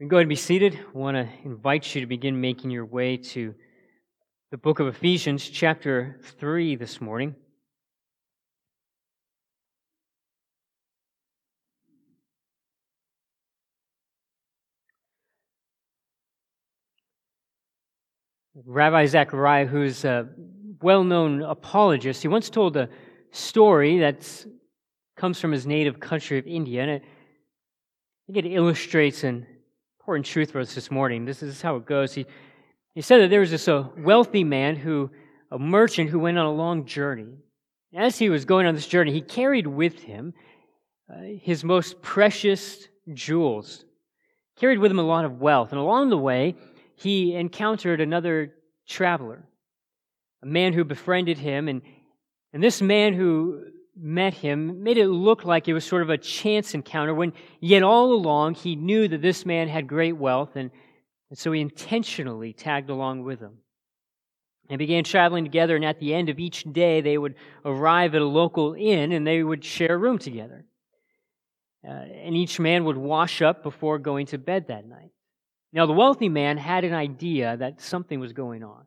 Go 0.00 0.18
ahead 0.18 0.22
and 0.22 0.28
be 0.28 0.36
seated. 0.36 0.78
I 0.94 0.96
want 0.96 1.16
to 1.16 1.28
invite 1.44 1.92
you 1.92 2.00
to 2.02 2.06
begin 2.06 2.40
making 2.40 2.70
your 2.70 2.84
way 2.84 3.16
to 3.16 3.52
the 4.52 4.56
book 4.56 4.78
of 4.78 4.86
Ephesians, 4.86 5.50
chapter 5.50 6.20
3, 6.38 6.76
this 6.76 7.00
morning. 7.00 7.34
Ravi 18.54 19.08
Zacharias, 19.08 19.68
who's 19.68 20.04
a 20.04 20.28
well 20.80 21.02
known 21.02 21.42
apologist, 21.42 22.22
he 22.22 22.28
once 22.28 22.48
told 22.48 22.76
a 22.76 22.88
story 23.32 23.98
that 23.98 24.46
comes 25.16 25.40
from 25.40 25.50
his 25.50 25.66
native 25.66 25.98
country 25.98 26.38
of 26.38 26.46
India, 26.46 26.82
and 26.82 26.90
I 26.92 27.00
think 28.28 28.46
it 28.46 28.52
illustrates 28.52 29.24
an 29.24 29.44
important 30.08 30.24
truth 30.24 30.52
for 30.52 30.60
us 30.60 30.74
this 30.74 30.90
morning. 30.90 31.26
This 31.26 31.42
is 31.42 31.60
how 31.60 31.76
it 31.76 31.84
goes. 31.84 32.14
He, 32.14 32.24
he 32.94 33.02
said 33.02 33.20
that 33.20 33.28
there 33.28 33.40
was 33.40 33.50
this 33.50 33.68
a 33.68 33.90
wealthy 33.98 34.42
man 34.42 34.74
who, 34.74 35.10
a 35.50 35.58
merchant 35.58 36.08
who 36.08 36.18
went 36.18 36.38
on 36.38 36.46
a 36.46 36.50
long 36.50 36.86
journey. 36.86 37.36
As 37.94 38.18
he 38.18 38.30
was 38.30 38.46
going 38.46 38.66
on 38.66 38.74
this 38.74 38.86
journey, 38.86 39.12
he 39.12 39.20
carried 39.20 39.66
with 39.66 40.02
him 40.02 40.32
uh, 41.12 41.18
his 41.42 41.62
most 41.62 42.00
precious 42.00 42.88
jewels, 43.12 43.84
carried 44.58 44.78
with 44.78 44.90
him 44.90 44.98
a 44.98 45.02
lot 45.02 45.26
of 45.26 45.42
wealth. 45.42 45.72
And 45.72 45.78
along 45.78 46.08
the 46.08 46.16
way, 46.16 46.56
he 46.96 47.34
encountered 47.34 48.00
another 48.00 48.54
traveler, 48.88 49.46
a 50.42 50.46
man 50.46 50.72
who 50.72 50.84
befriended 50.84 51.36
him. 51.36 51.68
And, 51.68 51.82
and 52.54 52.62
this 52.62 52.80
man 52.80 53.12
who 53.12 53.62
met 54.00 54.34
him 54.34 54.82
made 54.82 54.98
it 54.98 55.08
look 55.08 55.44
like 55.44 55.66
it 55.66 55.74
was 55.74 55.84
sort 55.84 56.02
of 56.02 56.10
a 56.10 56.18
chance 56.18 56.74
encounter 56.74 57.14
when 57.14 57.32
yet 57.60 57.82
all 57.82 58.12
along 58.12 58.54
he 58.54 58.76
knew 58.76 59.08
that 59.08 59.22
this 59.22 59.44
man 59.44 59.68
had 59.68 59.86
great 59.86 60.16
wealth 60.16 60.54
and, 60.54 60.70
and 61.30 61.38
so 61.38 61.50
he 61.52 61.60
intentionally 61.60 62.52
tagged 62.52 62.90
along 62.90 63.24
with 63.24 63.40
him. 63.40 63.58
And 64.70 64.78
began 64.78 65.02
traveling 65.02 65.44
together 65.44 65.76
and 65.76 65.84
at 65.84 65.98
the 65.98 66.14
end 66.14 66.28
of 66.28 66.38
each 66.38 66.62
day 66.64 67.00
they 67.00 67.16
would 67.16 67.34
arrive 67.64 68.14
at 68.14 68.22
a 68.22 68.26
local 68.26 68.74
inn 68.74 69.12
and 69.12 69.26
they 69.26 69.42
would 69.42 69.64
share 69.64 69.94
a 69.94 69.98
room 69.98 70.18
together. 70.18 70.64
Uh, 71.86 71.90
and 71.90 72.36
each 72.36 72.60
man 72.60 72.84
would 72.84 72.98
wash 72.98 73.40
up 73.40 73.62
before 73.62 73.98
going 73.98 74.26
to 74.26 74.38
bed 74.38 74.68
that 74.68 74.86
night. 74.86 75.10
Now 75.72 75.86
the 75.86 75.92
wealthy 75.92 76.28
man 76.28 76.58
had 76.58 76.84
an 76.84 76.94
idea 76.94 77.56
that 77.56 77.80
something 77.80 78.20
was 78.20 78.32
going 78.32 78.62
on. 78.62 78.84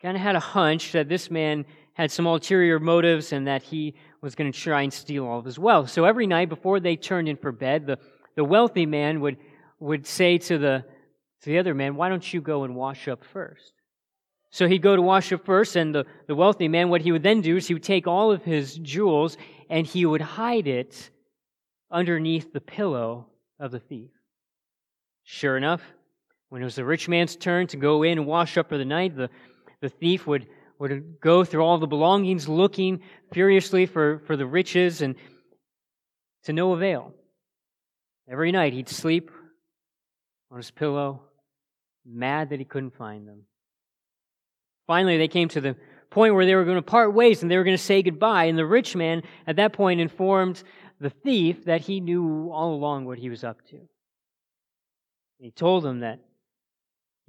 Kind 0.00 0.16
of 0.16 0.22
had 0.22 0.36
a 0.36 0.40
hunch 0.40 0.92
that 0.92 1.08
this 1.08 1.30
man 1.30 1.64
had 1.94 2.10
some 2.10 2.26
ulterior 2.26 2.80
motives 2.80 3.32
and 3.32 3.46
that 3.46 3.62
he 3.62 3.94
was 4.22 4.36
going 4.36 4.50
to 4.50 4.58
try 4.58 4.82
and 4.82 4.92
steal 4.92 5.26
all 5.26 5.40
of 5.40 5.44
his 5.44 5.58
wealth. 5.58 5.90
So 5.90 6.04
every 6.04 6.26
night 6.26 6.48
before 6.48 6.80
they 6.80 6.96
turned 6.96 7.28
in 7.28 7.36
for 7.36 7.52
bed, 7.52 7.86
the, 7.86 7.98
the 8.36 8.44
wealthy 8.44 8.86
man 8.86 9.20
would, 9.20 9.36
would 9.80 10.06
say 10.06 10.38
to 10.38 10.58
the, 10.58 10.84
to 11.42 11.50
the 11.50 11.58
other 11.58 11.74
man, 11.74 11.96
Why 11.96 12.08
don't 12.08 12.32
you 12.32 12.40
go 12.40 12.62
and 12.64 12.76
wash 12.76 13.08
up 13.08 13.24
first? 13.24 13.72
So 14.50 14.68
he'd 14.68 14.82
go 14.82 14.94
to 14.94 15.02
wash 15.02 15.32
up 15.32 15.44
first, 15.44 15.76
and 15.76 15.94
the, 15.94 16.04
the 16.28 16.34
wealthy 16.34 16.68
man, 16.68 16.88
what 16.88 17.00
he 17.00 17.10
would 17.10 17.22
then 17.22 17.40
do 17.40 17.56
is 17.56 17.66
he 17.66 17.74
would 17.74 17.82
take 17.82 18.06
all 18.06 18.30
of 18.30 18.44
his 18.44 18.76
jewels 18.76 19.36
and 19.68 19.86
he 19.86 20.06
would 20.06 20.20
hide 20.20 20.68
it 20.68 21.10
underneath 21.90 22.52
the 22.52 22.60
pillow 22.60 23.26
of 23.58 23.70
the 23.70 23.80
thief. 23.80 24.10
Sure 25.24 25.56
enough, 25.56 25.82
when 26.50 26.60
it 26.60 26.66
was 26.66 26.74
the 26.74 26.84
rich 26.84 27.08
man's 27.08 27.34
turn 27.34 27.66
to 27.68 27.78
go 27.78 28.02
in 28.02 28.18
and 28.18 28.26
wash 28.26 28.58
up 28.58 28.68
for 28.68 28.76
the 28.76 28.84
night, 28.84 29.16
the, 29.16 29.30
the 29.80 29.88
thief 29.88 30.26
would 30.26 30.46
would 30.82 31.20
go 31.20 31.44
through 31.44 31.62
all 31.62 31.78
the 31.78 31.86
belongings 31.86 32.48
looking 32.48 33.02
furiously 33.32 33.86
for, 33.86 34.20
for 34.26 34.36
the 34.36 34.44
riches 34.44 35.00
and 35.00 35.14
to 36.42 36.52
no 36.52 36.72
avail. 36.72 37.14
Every 38.28 38.50
night 38.50 38.72
he'd 38.72 38.88
sleep 38.88 39.30
on 40.50 40.56
his 40.56 40.72
pillow, 40.72 41.22
mad 42.04 42.50
that 42.50 42.58
he 42.58 42.64
couldn't 42.64 42.96
find 42.96 43.28
them. 43.28 43.42
Finally, 44.88 45.18
they 45.18 45.28
came 45.28 45.48
to 45.50 45.60
the 45.60 45.76
point 46.10 46.34
where 46.34 46.46
they 46.46 46.56
were 46.56 46.64
going 46.64 46.74
to 46.74 46.82
part 46.82 47.14
ways 47.14 47.42
and 47.42 47.50
they 47.50 47.58
were 47.58 47.64
going 47.64 47.76
to 47.76 47.82
say 47.82 48.02
goodbye. 48.02 48.46
And 48.46 48.58
the 48.58 48.66
rich 48.66 48.96
man 48.96 49.22
at 49.46 49.54
that 49.56 49.74
point 49.74 50.00
informed 50.00 50.60
the 51.00 51.10
thief 51.10 51.66
that 51.66 51.82
he 51.82 52.00
knew 52.00 52.50
all 52.52 52.74
along 52.74 53.04
what 53.04 53.18
he 53.18 53.30
was 53.30 53.44
up 53.44 53.64
to. 53.68 53.78
He 55.38 55.52
told 55.52 55.86
him 55.86 56.00
that 56.00 56.18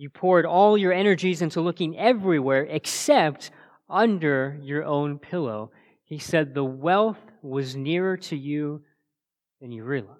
you 0.03 0.09
poured 0.09 0.45
all 0.45 0.77
your 0.77 0.91
energies 0.91 1.41
into 1.41 1.61
looking 1.61 1.97
everywhere 1.97 2.67
except 2.69 3.51
under 3.89 4.59
your 4.61 4.83
own 4.83 5.17
pillow. 5.17 5.71
He 6.03 6.19
said, 6.19 6.53
The 6.53 6.65
wealth 6.65 7.21
was 7.41 7.77
nearer 7.77 8.17
to 8.17 8.35
you 8.35 8.81
than 9.61 9.71
you 9.71 9.85
realized. 9.85 10.19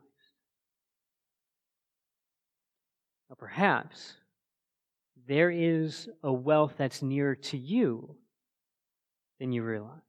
Now, 3.30 3.36
perhaps 3.38 4.14
there 5.28 5.52
is 5.52 6.08
a 6.24 6.32
wealth 6.32 6.76
that's 6.78 7.02
nearer 7.02 7.36
to 7.36 7.58
you 7.58 8.16
than 9.42 9.52
you 9.52 9.64
realize. 9.64 10.00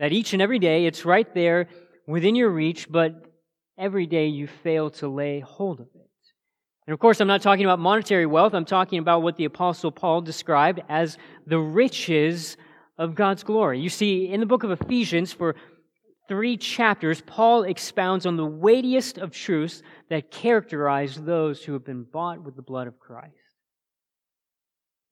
That 0.00 0.12
each 0.12 0.34
and 0.34 0.42
every 0.42 0.58
day 0.58 0.84
it's 0.84 1.06
right 1.06 1.32
there 1.32 1.68
within 2.06 2.34
your 2.34 2.50
reach, 2.50 2.92
but 2.92 3.24
every 3.78 4.04
day 4.04 4.26
you 4.26 4.46
fail 4.46 4.90
to 4.90 5.08
lay 5.08 5.40
hold 5.40 5.80
of 5.80 5.86
it. 5.94 5.95
And 6.86 6.94
of 6.94 7.00
course, 7.00 7.20
I'm 7.20 7.26
not 7.26 7.42
talking 7.42 7.64
about 7.64 7.80
monetary 7.80 8.26
wealth. 8.26 8.54
I'm 8.54 8.64
talking 8.64 8.98
about 9.00 9.22
what 9.22 9.36
the 9.36 9.44
Apostle 9.44 9.90
Paul 9.90 10.20
described 10.20 10.80
as 10.88 11.18
the 11.46 11.58
riches 11.58 12.56
of 12.96 13.14
God's 13.14 13.42
glory. 13.42 13.80
You 13.80 13.88
see, 13.88 14.28
in 14.28 14.40
the 14.40 14.46
book 14.46 14.62
of 14.62 14.70
Ephesians, 14.70 15.32
for 15.32 15.56
three 16.28 16.56
chapters, 16.56 17.20
Paul 17.22 17.64
expounds 17.64 18.24
on 18.24 18.36
the 18.36 18.46
weightiest 18.46 19.18
of 19.18 19.32
truths 19.32 19.82
that 20.10 20.30
characterize 20.30 21.16
those 21.16 21.62
who 21.64 21.72
have 21.72 21.84
been 21.84 22.04
bought 22.04 22.42
with 22.42 22.54
the 22.54 22.62
blood 22.62 22.86
of 22.86 22.98
Christ. 23.00 23.34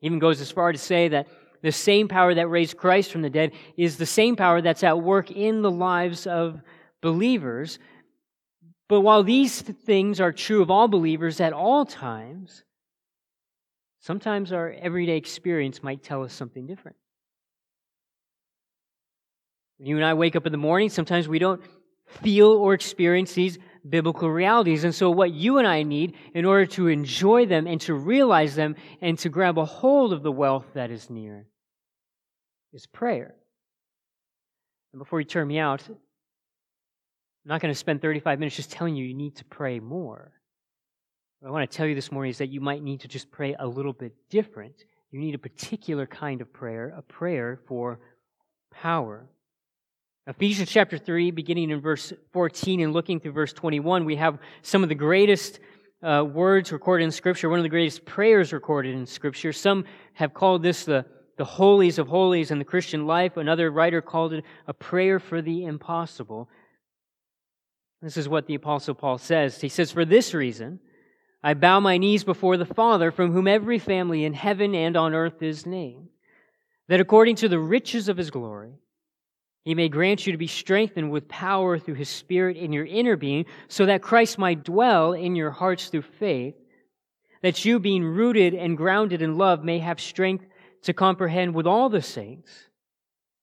He 0.00 0.06
even 0.06 0.20
goes 0.20 0.40
as 0.40 0.50
far 0.50 0.70
to 0.70 0.78
say 0.78 1.08
that 1.08 1.26
the 1.62 1.72
same 1.72 2.08
power 2.08 2.34
that 2.34 2.48
raised 2.48 2.76
Christ 2.76 3.10
from 3.10 3.22
the 3.22 3.30
dead 3.30 3.52
is 3.76 3.96
the 3.96 4.06
same 4.06 4.36
power 4.36 4.60
that's 4.60 4.84
at 4.84 5.00
work 5.00 5.30
in 5.30 5.62
the 5.62 5.70
lives 5.70 6.26
of 6.26 6.60
believers 7.00 7.78
but 8.88 9.00
while 9.00 9.22
these 9.22 9.62
things 9.62 10.20
are 10.20 10.32
true 10.32 10.62
of 10.62 10.70
all 10.70 10.88
believers 10.88 11.40
at 11.40 11.52
all 11.52 11.86
times, 11.86 12.64
sometimes 14.00 14.52
our 14.52 14.72
everyday 14.72 15.16
experience 15.16 15.82
might 15.82 16.02
tell 16.02 16.22
us 16.22 16.32
something 16.32 16.66
different. 16.66 16.96
When 19.78 19.88
you 19.88 19.96
and 19.96 20.04
I 20.04 20.14
wake 20.14 20.36
up 20.36 20.46
in 20.46 20.52
the 20.52 20.58
morning, 20.58 20.90
sometimes 20.90 21.28
we 21.28 21.38
don't 21.38 21.62
feel 22.06 22.48
or 22.48 22.74
experience 22.74 23.32
these 23.32 23.58
biblical 23.88 24.30
realities. 24.30 24.84
And 24.84 24.94
so, 24.94 25.10
what 25.10 25.32
you 25.32 25.58
and 25.58 25.66
I 25.66 25.82
need 25.82 26.14
in 26.34 26.44
order 26.44 26.66
to 26.66 26.88
enjoy 26.88 27.46
them 27.46 27.66
and 27.66 27.80
to 27.82 27.94
realize 27.94 28.54
them 28.54 28.76
and 29.00 29.18
to 29.20 29.28
grab 29.28 29.58
a 29.58 29.64
hold 29.64 30.12
of 30.12 30.22
the 30.22 30.32
wealth 30.32 30.66
that 30.74 30.90
is 30.90 31.10
near 31.10 31.46
is 32.72 32.86
prayer. 32.86 33.34
And 34.92 34.98
before 34.98 35.20
you 35.20 35.26
turn 35.26 35.48
me 35.48 35.58
out, 35.58 35.82
I'm 37.44 37.50
not 37.50 37.60
going 37.60 37.72
to 37.72 37.78
spend 37.78 38.00
35 38.00 38.38
minutes 38.38 38.56
just 38.56 38.71
telling 38.71 38.97
you 38.97 39.05
you 39.05 39.12
need 39.12 39.37
to 39.37 39.44
pray 39.44 39.78
more. 39.78 40.32
What 41.41 41.49
I 41.50 41.53
want 41.53 41.71
to 41.71 41.77
tell 41.77 41.87
you 41.87 41.94
this 41.94 42.10
morning 42.10 42.31
is 42.31 42.38
that 42.38 42.49
you 42.49 42.62
might 42.62 42.82
need 42.82 43.00
to 43.00 43.09
just 43.09 43.31
pray 43.31 43.55
a 43.59 43.66
little 43.66 43.93
bit 43.93 44.15
different. 44.31 44.75
You 45.10 45.21
need 45.21 45.34
a 45.34 45.38
particular 45.38 46.06
kind 46.06 46.41
of 46.41 46.50
prayer, 46.55 46.94
a 46.97 47.03
prayer 47.03 47.60
for 47.69 48.00
power. 48.72 49.27
Ephesians 50.27 50.71
chapter 50.71 50.97
3, 50.97 51.32
beginning 51.32 51.69
in 51.69 51.82
verse 51.82 52.15
14 52.32 52.81
and 52.81 52.94
looking 52.94 53.21
through 53.21 53.32
verse 53.32 53.53
21, 53.53 54.06
we 54.06 54.16
have 54.16 54.38
some 54.62 54.82
of 54.82 54.88
the 54.88 54.94
greatest 54.94 55.61
uh, 56.03 56.25
words 56.25 56.72
recorded 56.72 57.05
in 57.05 57.11
Scripture, 57.11 57.50
one 57.50 57.59
of 57.59 57.62
the 57.62 57.69
greatest 57.69 58.06
prayers 58.06 58.55
recorded 58.55 58.94
in 58.94 59.05
Scripture. 59.05 59.53
Some 59.53 59.84
have 60.15 60.32
called 60.32 60.62
this 60.62 60.87
the, 60.87 61.05
the 61.37 61.44
holies 61.44 61.99
of 61.99 62.09
holies 62.09 62.50
in 62.50 62.59
the 62.59 62.65
Christian 62.65 63.06
life. 63.06 63.37
Another 63.37 63.71
writer 63.71 64.00
called 64.00 64.32
it 64.32 64.44
a 64.66 64.72
prayer 64.72 65.21
for 65.21 65.43
the 65.43 65.66
impossible. 65.66 66.49
This 68.04 68.19
is 68.19 68.28
what 68.28 68.47
the 68.47 68.54
Apostle 68.54 68.94
Paul 68.94 69.16
says. 69.16 69.62
He 69.62 69.70
says, 69.70 69.91
For 69.91 70.04
this 70.04 70.34
reason, 70.34 70.78
I 71.42 71.54
bow 71.54 71.81
my 71.81 71.96
knees 71.96 72.23
before 72.23 72.58
the 72.58 72.67
Father, 72.67 73.11
from 73.11 73.32
whom 73.32 73.49
every 73.49 73.78
family 73.78 74.26
in 74.26 74.34
heaven 74.34 74.75
and 74.75 74.94
on 74.94 75.14
earth 75.14 75.43
is 75.43 75.64
named, 75.64 76.08
that 76.88 77.00
according 77.00 77.37
to 77.37 77.49
the 77.49 77.58
riches 77.58 78.11
of 78.11 78.19
his 78.19 78.31
glory, 78.31 78.75
he 79.64 79.75
may 79.75 79.88
grant 79.88 80.26
you 80.26 80.32
to 80.32 80.38
be 80.38 80.46
strengthened 80.46 81.11
with 81.11 81.28
power 81.28 81.78
through 81.78 81.94
his 81.94 82.11
Spirit 82.11 82.58
in 82.58 82.75
your 82.75 82.84
inner 82.84 83.17
being, 83.17 83.46
so 83.69 83.87
that 83.87 84.02
Christ 84.02 84.37
might 84.37 84.64
dwell 84.64 85.14
in 85.14 85.34
your 85.34 85.50
hearts 85.50 85.88
through 85.88 86.02
faith, 86.02 86.56
that 87.40 87.64
you, 87.64 87.78
being 87.78 88.05
rooted 88.05 88.52
and 88.52 88.76
grounded 88.76 89.23
in 89.23 89.38
love, 89.38 89.64
may 89.64 89.78
have 89.78 89.99
strength 89.99 90.44
to 90.82 90.93
comprehend 90.93 91.55
with 91.55 91.67
all 91.67 91.88
the 91.88 92.02
saints 92.02 92.50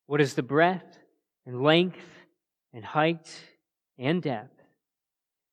what 0.05 0.21
is 0.21 0.35
the 0.35 0.43
breadth 0.43 0.99
and 1.47 1.63
length 1.63 1.97
and 2.75 2.85
height 2.85 3.27
and 4.01 4.21
depth, 4.21 4.60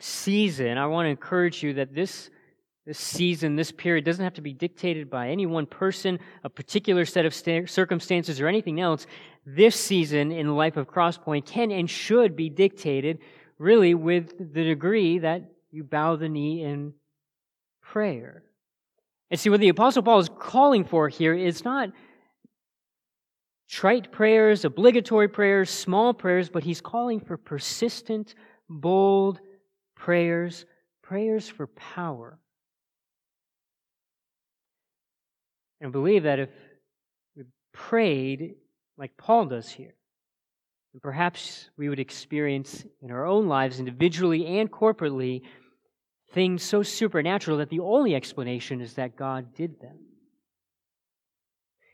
season, 0.00 0.78
I 0.78 0.86
want 0.86 1.06
to 1.06 1.10
encourage 1.10 1.62
you 1.62 1.74
that 1.74 1.94
this, 1.94 2.30
this 2.86 2.98
season, 2.98 3.56
this 3.56 3.72
period, 3.72 4.04
doesn't 4.04 4.22
have 4.22 4.34
to 4.34 4.40
be 4.40 4.52
dictated 4.52 5.10
by 5.10 5.28
any 5.28 5.46
one 5.46 5.66
person, 5.66 6.18
a 6.44 6.48
particular 6.48 7.04
set 7.04 7.26
of 7.26 7.34
sta- 7.34 7.66
circumstances, 7.66 8.40
or 8.40 8.48
anything 8.48 8.80
else. 8.80 9.06
This 9.44 9.76
season 9.76 10.32
in 10.32 10.46
the 10.46 10.52
life 10.52 10.76
of 10.76 10.88
Crosspoint 10.88 11.46
can 11.46 11.70
and 11.70 11.88
should 11.88 12.36
be 12.36 12.48
dictated 12.48 13.18
really 13.58 13.94
with 13.94 14.38
the 14.38 14.64
degree 14.64 15.18
that 15.18 15.42
you 15.70 15.84
bow 15.84 16.16
the 16.16 16.28
knee 16.28 16.62
in 16.62 16.92
prayer. 17.82 18.44
And 19.30 19.38
see, 19.38 19.50
what 19.50 19.60
the 19.60 19.68
Apostle 19.68 20.02
Paul 20.02 20.20
is 20.20 20.30
calling 20.38 20.84
for 20.84 21.08
here 21.08 21.34
is 21.34 21.64
not 21.64 21.90
trite 23.68 24.10
prayers, 24.10 24.64
obligatory 24.64 25.28
prayers, 25.28 25.68
small 25.70 26.14
prayers, 26.14 26.48
but 26.48 26.62
he's 26.62 26.80
calling 26.80 27.20
for 27.20 27.36
persistent, 27.36 28.34
bold 28.68 29.40
prayers, 29.98 30.64
prayers 31.02 31.48
for 31.48 31.66
power. 31.66 32.38
And 35.80 35.92
believe 35.92 36.22
that 36.22 36.38
if 36.38 36.50
we 37.36 37.44
prayed 37.72 38.54
like 38.96 39.16
Paul 39.16 39.46
does 39.46 39.68
here, 39.68 39.94
and 40.92 41.02
perhaps 41.02 41.68
we 41.76 41.88
would 41.88 42.00
experience 42.00 42.84
in 43.02 43.10
our 43.10 43.26
own 43.26 43.46
lives, 43.46 43.78
individually 43.78 44.58
and 44.58 44.70
corporately, 44.70 45.42
things 46.32 46.62
so 46.62 46.82
supernatural 46.82 47.58
that 47.58 47.70
the 47.70 47.80
only 47.80 48.14
explanation 48.14 48.80
is 48.80 48.94
that 48.94 49.16
God 49.16 49.54
did 49.54 49.80
them. 49.80 49.98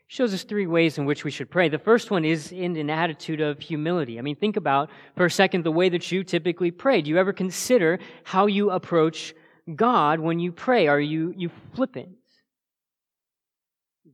Shows 0.07 0.33
us 0.33 0.43
three 0.43 0.67
ways 0.67 0.97
in 0.97 1.05
which 1.05 1.23
we 1.23 1.31
should 1.31 1.49
pray. 1.49 1.67
The 1.67 1.79
first 1.79 2.11
one 2.11 2.25
is 2.25 2.51
in 2.51 2.77
an 2.77 2.91
attitude 2.91 3.41
of 3.41 3.59
humility. 3.59 4.19
I 4.19 4.21
mean, 4.21 4.35
think 4.35 4.55
about 4.55 4.91
for 5.15 5.25
a 5.25 5.31
second 5.31 5.63
the 5.63 5.71
way 5.71 5.89
that 5.89 6.11
you 6.11 6.23
typically 6.23 6.69
pray. 6.69 7.01
Do 7.01 7.09
you 7.09 7.17
ever 7.17 7.33
consider 7.33 7.99
how 8.23 8.45
you 8.45 8.69
approach 8.69 9.33
God 9.75 10.19
when 10.19 10.39
you 10.39 10.51
pray? 10.51 10.87
Are 10.87 10.99
you, 10.99 11.33
you 11.35 11.49
flippant? 11.73 12.09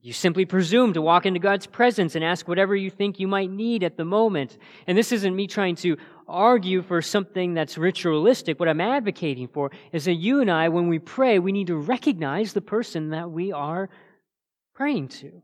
You 0.04 0.14
simply 0.14 0.46
presume 0.46 0.94
to 0.94 1.02
walk 1.02 1.28
into 1.28 1.40
God's 1.40 1.68
presence 1.68 2.16
and 2.16 2.24
ask 2.24 2.48
whatever 2.48 2.76
you 2.76 2.90
think 2.90 3.20
you 3.20 3.28
might 3.28 3.52
need 3.52 3.84
at 3.84 3.98
the 3.98 4.06
moment. 4.06 4.58
And 4.88 4.98
this 4.98 5.12
isn't 5.12 5.36
me 5.36 5.46
trying 5.46 5.76
to 5.78 5.98
argue 6.28 6.82
for 6.82 7.02
something 7.04 7.54
that's 7.54 7.78
ritualistic. 7.78 8.60
What 8.60 8.70
I'm 8.70 8.82
advocating 8.82 9.50
for 9.50 9.72
is 9.92 10.06
that 10.06 10.14
you 10.14 10.42
and 10.42 10.50
I, 10.50 10.70
when 10.70 10.88
we 10.88 10.98
pray, 11.00 11.38
we 11.38 11.52
need 11.52 11.68
to 11.68 11.76
recognize 11.76 12.54
the 12.54 12.62
person 12.62 13.10
that 13.10 13.30
we 13.30 13.52
are 13.52 13.90
praying 14.74 15.10
to. 15.10 15.44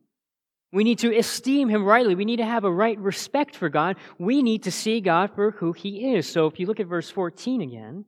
We 0.71 0.83
need 0.83 0.99
to 0.99 1.15
esteem 1.15 1.69
him 1.69 1.85
rightly. 1.85 2.15
We 2.15 2.25
need 2.25 2.37
to 2.37 2.45
have 2.45 2.65
a 2.65 2.71
right 2.71 2.97
respect 2.99 3.55
for 3.55 3.69
God. 3.69 3.95
We 4.19 4.43
need 4.43 4.63
to 4.63 4.71
see 4.71 4.99
God 4.99 5.31
for 5.33 5.51
who 5.51 5.71
he 5.71 6.15
is. 6.15 6.29
So 6.29 6.47
if 6.47 6.59
you 6.59 6.65
look 6.65 6.79
at 6.79 6.87
verse 6.87 7.09
14 7.09 7.61
again, 7.61 8.05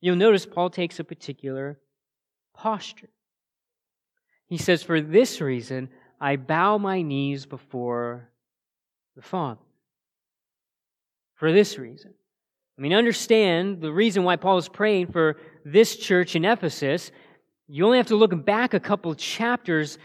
you'll 0.00 0.16
notice 0.16 0.44
Paul 0.44 0.70
takes 0.70 0.98
a 0.98 1.04
particular 1.04 1.78
posture. 2.54 3.10
He 4.48 4.58
says, 4.58 4.82
For 4.82 5.00
this 5.00 5.40
reason, 5.40 5.88
I 6.20 6.36
bow 6.36 6.78
my 6.78 7.02
knees 7.02 7.46
before 7.46 8.28
the 9.16 9.22
Father. 9.22 9.60
For 11.34 11.52
this 11.52 11.78
reason. 11.78 12.12
I 12.78 12.82
mean, 12.82 12.92
understand 12.92 13.80
the 13.80 13.92
reason 13.92 14.24
why 14.24 14.36
Paul 14.36 14.58
is 14.58 14.68
praying 14.68 15.12
for 15.12 15.36
this 15.64 15.96
church 15.96 16.34
in 16.34 16.44
Ephesus. 16.44 17.12
You 17.68 17.84
only 17.84 17.98
have 17.98 18.08
to 18.08 18.16
look 18.16 18.44
back 18.44 18.74
a 18.74 18.80
couple 18.80 19.14
chapters 19.14 19.98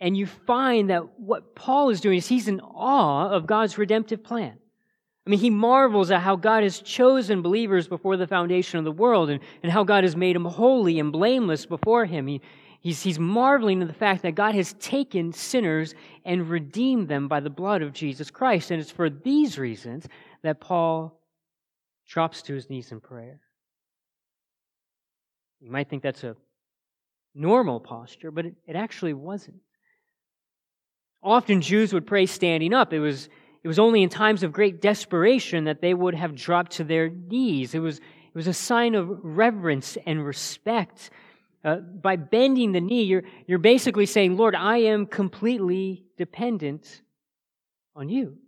and 0.00 0.16
you 0.16 0.26
find 0.26 0.90
that 0.90 1.18
what 1.18 1.54
Paul 1.54 1.90
is 1.90 2.00
doing 2.00 2.18
is 2.18 2.26
he's 2.26 2.48
in 2.48 2.60
awe 2.60 3.28
of 3.28 3.46
God's 3.46 3.76
redemptive 3.78 4.24
plan. 4.24 4.56
I 5.26 5.30
mean, 5.30 5.38
he 5.40 5.50
marvels 5.50 6.10
at 6.10 6.22
how 6.22 6.36
God 6.36 6.62
has 6.62 6.80
chosen 6.80 7.42
believers 7.42 7.86
before 7.86 8.16
the 8.16 8.26
foundation 8.26 8.78
of 8.78 8.84
the 8.84 8.92
world 8.92 9.28
and, 9.28 9.40
and 9.62 9.70
how 9.70 9.84
God 9.84 10.04
has 10.04 10.16
made 10.16 10.34
them 10.34 10.46
holy 10.46 10.98
and 10.98 11.12
blameless 11.12 11.66
before 11.66 12.06
him. 12.06 12.26
He, 12.26 12.40
He's, 12.80 13.02
he's 13.02 13.18
marveling 13.18 13.82
at 13.82 13.88
the 13.88 13.94
fact 13.94 14.22
that 14.22 14.34
God 14.34 14.54
has 14.54 14.72
taken 14.74 15.34
sinners 15.34 15.94
and 16.24 16.48
redeemed 16.48 17.08
them 17.08 17.28
by 17.28 17.40
the 17.40 17.50
blood 17.50 17.82
of 17.82 17.92
Jesus 17.92 18.30
Christ. 18.30 18.70
And 18.70 18.80
it's 18.80 18.90
for 18.90 19.10
these 19.10 19.58
reasons 19.58 20.08
that 20.42 20.60
Paul 20.60 21.20
drops 22.08 22.40
to 22.42 22.54
his 22.54 22.70
knees 22.70 22.90
in 22.90 23.00
prayer. 23.00 23.38
You 25.60 25.70
might 25.70 25.90
think 25.90 26.02
that's 26.02 26.24
a 26.24 26.36
normal 27.34 27.80
posture, 27.80 28.30
but 28.30 28.46
it, 28.46 28.54
it 28.66 28.76
actually 28.76 29.12
wasn't. 29.12 29.60
Often 31.22 31.60
Jews 31.60 31.92
would 31.92 32.06
pray 32.06 32.26
standing 32.26 32.72
up. 32.72 32.92
It 32.92 33.00
was, 33.00 33.28
it 33.62 33.68
was 33.68 33.78
only 33.78 34.02
in 34.02 34.08
times 34.08 34.42
of 34.42 34.52
great 34.52 34.80
desperation 34.80 35.64
that 35.64 35.80
they 35.80 35.94
would 35.94 36.14
have 36.14 36.34
dropped 36.34 36.72
to 36.72 36.84
their 36.84 37.10
knees. 37.10 37.74
It 37.74 37.80
was, 37.80 37.98
it 37.98 38.34
was 38.34 38.46
a 38.46 38.54
sign 38.54 38.94
of 38.94 39.08
reverence 39.22 39.98
and 40.06 40.24
respect 40.24 41.10
uh, 41.62 41.76
by 41.76 42.16
bending 42.16 42.72
the 42.72 42.80
knee, 42.80 43.02
you're, 43.02 43.22
you're 43.46 43.58
basically 43.58 44.06
saying, 44.06 44.36
Lord, 44.36 44.54
I 44.54 44.78
am 44.78 45.06
completely 45.06 46.04
dependent 46.16 47.02
on 47.94 48.08
you. 48.08 48.38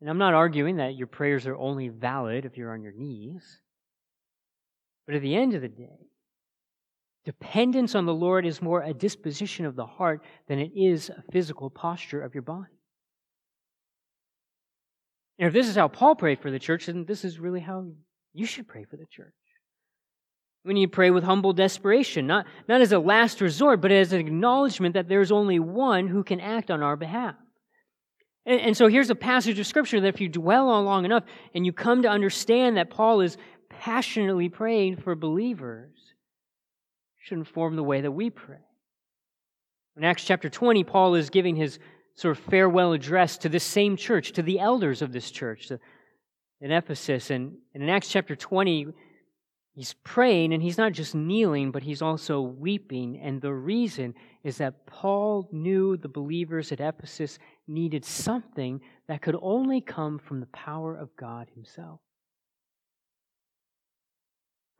And 0.00 0.10
I'm 0.10 0.18
not 0.18 0.34
arguing 0.34 0.76
that 0.76 0.96
your 0.96 1.06
prayers 1.06 1.46
are 1.46 1.56
only 1.56 1.88
valid 1.88 2.44
if 2.44 2.58
you're 2.58 2.72
on 2.72 2.82
your 2.82 2.92
knees. 2.92 3.60
But 5.06 5.14
at 5.14 5.22
the 5.22 5.34
end 5.34 5.54
of 5.54 5.62
the 5.62 5.68
day, 5.68 6.10
dependence 7.24 7.94
on 7.94 8.06
the 8.06 8.14
Lord 8.14 8.44
is 8.46 8.60
more 8.60 8.82
a 8.82 8.92
disposition 8.92 9.64
of 9.64 9.76
the 9.76 9.86
heart 9.86 10.22
than 10.48 10.58
it 10.58 10.72
is 10.74 11.08
a 11.10 11.22
physical 11.32 11.70
posture 11.70 12.22
of 12.22 12.34
your 12.34 12.42
body. 12.42 12.72
And 15.38 15.48
if 15.48 15.54
this 15.54 15.68
is 15.68 15.76
how 15.76 15.88
Paul 15.88 16.14
prayed 16.14 16.40
for 16.40 16.50
the 16.50 16.58
church, 16.58 16.86
then 16.86 17.04
this 17.04 17.24
is 17.24 17.38
really 17.38 17.60
how 17.60 17.86
you 18.32 18.46
should 18.46 18.68
pray 18.68 18.84
for 18.84 18.96
the 18.96 19.06
church. 19.10 19.32
Need 20.64 20.86
to 20.86 20.90
pray 20.92 21.10
with 21.10 21.24
humble 21.24 21.52
desperation, 21.52 22.28
not, 22.28 22.46
not 22.68 22.80
as 22.80 22.92
a 22.92 22.98
last 22.98 23.40
resort, 23.40 23.80
but 23.80 23.90
as 23.90 24.12
an 24.12 24.20
acknowledgement 24.20 24.94
that 24.94 25.08
there's 25.08 25.32
only 25.32 25.58
one 25.58 26.06
who 26.06 26.22
can 26.22 26.38
act 26.38 26.70
on 26.70 26.82
our 26.82 26.96
behalf. 26.96 27.34
And, 28.46 28.60
and 28.60 28.76
so 28.76 28.86
here's 28.86 29.10
a 29.10 29.16
passage 29.16 29.58
of 29.58 29.66
Scripture 29.66 30.00
that 30.00 30.14
if 30.14 30.20
you 30.20 30.28
dwell 30.28 30.68
on 30.68 30.84
long 30.84 31.04
enough 31.04 31.24
and 31.54 31.66
you 31.66 31.72
come 31.72 32.02
to 32.02 32.08
understand 32.08 32.76
that 32.76 32.90
Paul 32.90 33.22
is 33.22 33.36
passionately 33.70 34.48
praying 34.48 34.98
for 34.98 35.16
believers, 35.16 35.90
should 37.22 37.38
inform 37.38 37.76
the 37.76 37.82
way 37.82 38.00
that 38.00 38.10
we 38.10 38.30
pray. 38.30 38.58
In 39.96 40.04
Acts 40.04 40.24
chapter 40.24 40.48
20, 40.48 40.84
Paul 40.84 41.14
is 41.14 41.30
giving 41.30 41.54
his 41.54 41.78
sort 42.14 42.36
of 42.36 42.44
farewell 42.44 42.92
address 42.92 43.38
to 43.38 43.48
this 43.48 43.64
same 43.64 43.96
church, 43.96 44.32
to 44.32 44.42
the 44.42 44.58
elders 44.58 45.02
of 45.02 45.12
this 45.12 45.30
church, 45.30 45.70
in 46.60 46.70
Ephesus. 46.70 47.30
And, 47.30 47.56
in 47.74 47.88
Acts 47.88 48.08
chapter 48.08 48.34
20, 48.34 48.88
he's 49.74 49.94
praying 50.02 50.52
and 50.52 50.62
he's 50.62 50.78
not 50.78 50.92
just 50.92 51.14
kneeling, 51.14 51.70
but 51.70 51.82
he's 51.82 52.02
also 52.02 52.40
weeping. 52.40 53.20
And 53.20 53.40
the 53.40 53.52
reason 53.52 54.14
is 54.42 54.58
that 54.58 54.86
Paul 54.86 55.48
knew 55.52 55.96
the 55.96 56.08
believers 56.08 56.72
at 56.72 56.80
Ephesus 56.80 57.38
needed 57.68 58.04
something 58.04 58.80
that 59.08 59.22
could 59.22 59.36
only 59.40 59.80
come 59.80 60.18
from 60.18 60.40
the 60.40 60.46
power 60.46 60.96
of 60.96 61.14
God 61.16 61.48
himself. 61.54 62.00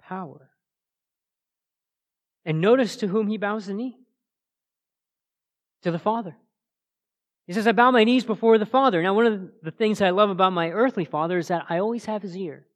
Power. 0.00 0.51
And 2.44 2.61
notice 2.61 2.96
to 2.96 3.06
whom 3.06 3.28
he 3.28 3.37
bows 3.37 3.66
the 3.66 3.75
knee 3.75 3.99
to 5.82 5.90
the 5.90 5.99
Father. 5.99 6.37
He 7.46 7.52
says, 7.52 7.66
I 7.66 7.72
bow 7.72 7.90
my 7.90 8.04
knees 8.04 8.25
before 8.25 8.58
the 8.58 8.66
Father. 8.66 9.02
Now, 9.02 9.14
one 9.14 9.26
of 9.26 9.49
the 9.62 9.70
things 9.70 10.00
I 10.00 10.11
love 10.11 10.30
about 10.30 10.52
my 10.52 10.70
earthly 10.70 11.04
father 11.04 11.38
is 11.38 11.49
that 11.49 11.66
I 11.68 11.78
always 11.78 12.04
have 12.04 12.22
his 12.22 12.37
ear. 12.37 12.66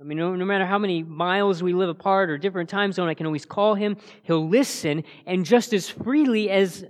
I 0.00 0.04
mean, 0.04 0.18
no, 0.18 0.34
no, 0.34 0.44
matter 0.44 0.66
how 0.66 0.78
many 0.78 1.02
miles 1.02 1.62
we 1.62 1.72
live 1.72 1.88
apart 1.88 2.28
or 2.28 2.36
different 2.36 2.68
time 2.68 2.92
zone, 2.92 3.08
I 3.08 3.14
can 3.14 3.26
always 3.26 3.46
call 3.46 3.74
him. 3.74 3.96
He'll 4.24 4.46
listen, 4.46 5.04
and 5.26 5.44
just 5.44 5.72
as 5.72 5.88
freely 5.88 6.50
as 6.50 6.84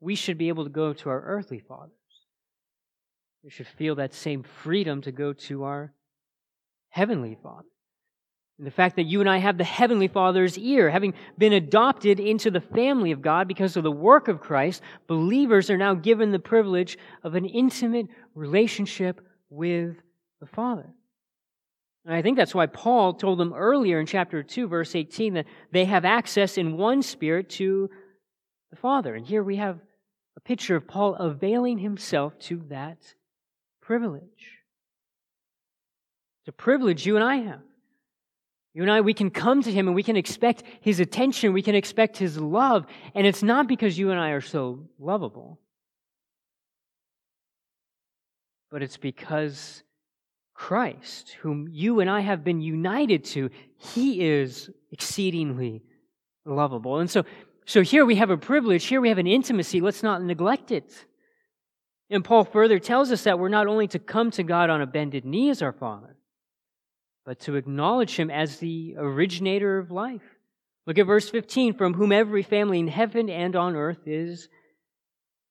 we 0.00 0.14
should 0.14 0.38
be 0.38 0.48
able 0.48 0.64
to 0.64 0.70
go 0.70 0.92
to 0.92 1.10
our 1.10 1.20
earthly 1.22 1.58
fathers, 1.58 1.90
we 3.42 3.50
should 3.50 3.66
feel 3.66 3.96
that 3.96 4.14
same 4.14 4.44
freedom 4.44 5.02
to 5.02 5.10
go 5.10 5.32
to 5.32 5.64
our 5.64 5.92
heavenly 6.90 7.36
Father. 7.42 7.66
And 8.58 8.66
the 8.66 8.70
fact 8.70 8.96
that 8.96 9.04
you 9.04 9.20
and 9.20 9.28
I 9.28 9.38
have 9.38 9.58
the 9.58 9.64
Heavenly 9.64 10.08
Father's 10.08 10.58
ear, 10.58 10.90
having 10.90 11.14
been 11.38 11.52
adopted 11.52 12.20
into 12.20 12.50
the 12.50 12.60
family 12.60 13.10
of 13.10 13.22
God 13.22 13.48
because 13.48 13.76
of 13.76 13.82
the 13.82 13.90
work 13.90 14.28
of 14.28 14.40
Christ, 14.40 14.82
believers 15.06 15.70
are 15.70 15.78
now 15.78 15.94
given 15.94 16.30
the 16.30 16.38
privilege 16.38 16.98
of 17.24 17.34
an 17.34 17.44
intimate 17.44 18.06
relationship 18.34 19.20
with 19.50 19.96
the 20.40 20.46
Father. 20.46 20.88
And 22.04 22.14
I 22.14 22.22
think 22.22 22.36
that's 22.36 22.54
why 22.54 22.66
Paul 22.66 23.14
told 23.14 23.38
them 23.38 23.52
earlier 23.52 24.00
in 24.00 24.06
chapter 24.06 24.42
2, 24.42 24.66
verse 24.68 24.94
18, 24.94 25.34
that 25.34 25.46
they 25.70 25.84
have 25.84 26.04
access 26.04 26.58
in 26.58 26.76
one 26.76 27.02
spirit 27.02 27.48
to 27.50 27.88
the 28.70 28.76
Father. 28.76 29.14
And 29.14 29.26
here 29.26 29.42
we 29.42 29.56
have 29.56 29.78
a 30.36 30.40
picture 30.40 30.76
of 30.76 30.88
Paul 30.88 31.14
availing 31.14 31.78
himself 31.78 32.38
to 32.40 32.64
that 32.70 32.98
privilege. 33.80 34.22
It's 36.40 36.48
a 36.48 36.52
privilege 36.52 37.06
you 37.06 37.16
and 37.16 37.24
I 37.24 37.36
have. 37.36 37.60
You 38.74 38.82
and 38.82 38.90
I, 38.90 39.02
we 39.02 39.12
can 39.12 39.30
come 39.30 39.62
to 39.62 39.70
Him 39.70 39.86
and 39.86 39.94
we 39.94 40.02
can 40.02 40.16
expect 40.16 40.62
His 40.80 41.00
attention, 41.00 41.52
we 41.52 41.62
can 41.62 41.74
expect 41.74 42.16
His 42.16 42.38
love, 42.38 42.86
and 43.14 43.26
it's 43.26 43.42
not 43.42 43.68
because 43.68 43.98
you 43.98 44.10
and 44.10 44.18
I 44.18 44.30
are 44.30 44.40
so 44.40 44.88
lovable, 44.98 45.60
but 48.70 48.82
it's 48.82 48.96
because 48.96 49.82
Christ, 50.54 51.36
whom 51.40 51.68
you 51.70 52.00
and 52.00 52.08
I 52.08 52.20
have 52.20 52.44
been 52.44 52.60
united 52.60 53.24
to, 53.24 53.50
He 53.76 54.26
is 54.26 54.70
exceedingly 54.90 55.82
lovable. 56.46 56.98
And 56.98 57.10
so, 57.10 57.24
so 57.66 57.82
here 57.82 58.06
we 58.06 58.16
have 58.16 58.30
a 58.30 58.38
privilege, 58.38 58.86
here 58.86 59.00
we 59.00 59.10
have 59.10 59.18
an 59.18 59.26
intimacy. 59.26 59.80
Let's 59.80 60.02
not 60.02 60.22
neglect 60.22 60.70
it. 60.70 61.06
And 62.10 62.24
Paul 62.24 62.44
further 62.44 62.78
tells 62.78 63.10
us 63.10 63.24
that 63.24 63.38
we're 63.38 63.48
not 63.48 63.66
only 63.66 63.86
to 63.88 63.98
come 63.98 64.30
to 64.32 64.42
God 64.42 64.70
on 64.70 64.82
a 64.82 64.86
bended 64.86 65.24
knee 65.24 65.50
as 65.50 65.62
our 65.62 65.72
Father, 65.72 66.16
but 67.24 67.40
to 67.40 67.56
acknowledge 67.56 68.16
Him 68.16 68.30
as 68.30 68.58
the 68.58 68.94
originator 68.98 69.78
of 69.78 69.90
life. 69.90 70.22
Look 70.86 70.98
at 70.98 71.06
verse 71.06 71.28
15 71.28 71.74
from 71.74 71.94
whom 71.94 72.12
every 72.12 72.42
family 72.42 72.80
in 72.80 72.88
heaven 72.88 73.30
and 73.30 73.54
on 73.54 73.76
earth 73.76 74.06
is 74.06 74.48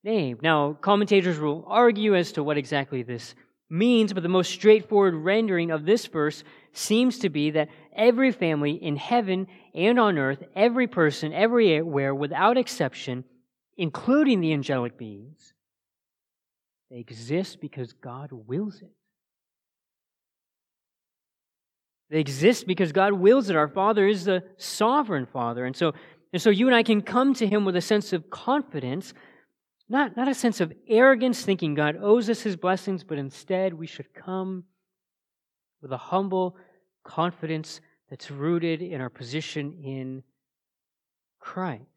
named. 0.03 0.41
Now, 0.41 0.73
commentators 0.73 1.39
will 1.39 1.63
argue 1.67 2.15
as 2.15 2.33
to 2.33 2.43
what 2.43 2.57
exactly 2.57 3.03
this 3.03 3.33
means, 3.69 4.11
but 4.11 4.23
the 4.23 4.29
most 4.29 4.51
straightforward 4.51 5.15
rendering 5.15 5.71
of 5.71 5.85
this 5.85 6.05
verse 6.07 6.43
seems 6.73 7.19
to 7.19 7.29
be 7.29 7.51
that 7.51 7.69
every 7.95 8.31
family 8.31 8.71
in 8.71 8.97
heaven 8.97 9.47
and 9.73 9.97
on 9.97 10.17
earth, 10.17 10.43
every 10.55 10.87
person, 10.87 11.31
everywhere, 11.31 12.13
without 12.13 12.57
exception, 12.57 13.23
including 13.77 14.41
the 14.41 14.51
angelic 14.51 14.97
beings, 14.97 15.53
they 16.89 16.97
exist 16.97 17.61
because 17.61 17.93
God 17.93 18.31
wills 18.33 18.81
it. 18.81 18.91
They 22.11 22.19
exist 22.19 22.67
because 22.67 22.91
God 22.91 23.13
wills 23.13 23.49
it. 23.49 23.55
Our 23.55 23.67
Father 23.67 24.07
is 24.07 24.25
the 24.25 24.43
sovereign 24.57 25.25
Father. 25.25 25.65
And 25.65 25.75
so, 25.75 25.93
and 26.33 26.41
so 26.41 26.51
you 26.51 26.67
and 26.67 26.75
I 26.75 26.83
can 26.83 27.01
come 27.01 27.33
to 27.35 27.47
Him 27.47 27.65
with 27.65 27.75
a 27.75 27.81
sense 27.81 28.13
of 28.13 28.29
confidence 28.29 29.13
not, 29.91 30.15
not 30.15 30.29
a 30.29 30.33
sense 30.33 30.61
of 30.61 30.71
arrogance, 30.87 31.43
thinking 31.43 31.75
God 31.75 31.97
owes 32.01 32.29
us 32.29 32.39
his 32.39 32.55
blessings, 32.55 33.03
but 33.03 33.17
instead 33.17 33.73
we 33.73 33.87
should 33.87 34.13
come 34.13 34.63
with 35.81 35.91
a 35.91 35.97
humble 35.97 36.55
confidence 37.03 37.81
that's 38.09 38.31
rooted 38.31 38.81
in 38.81 39.01
our 39.01 39.09
position 39.09 39.73
in 39.83 40.23
Christ. 41.41 41.90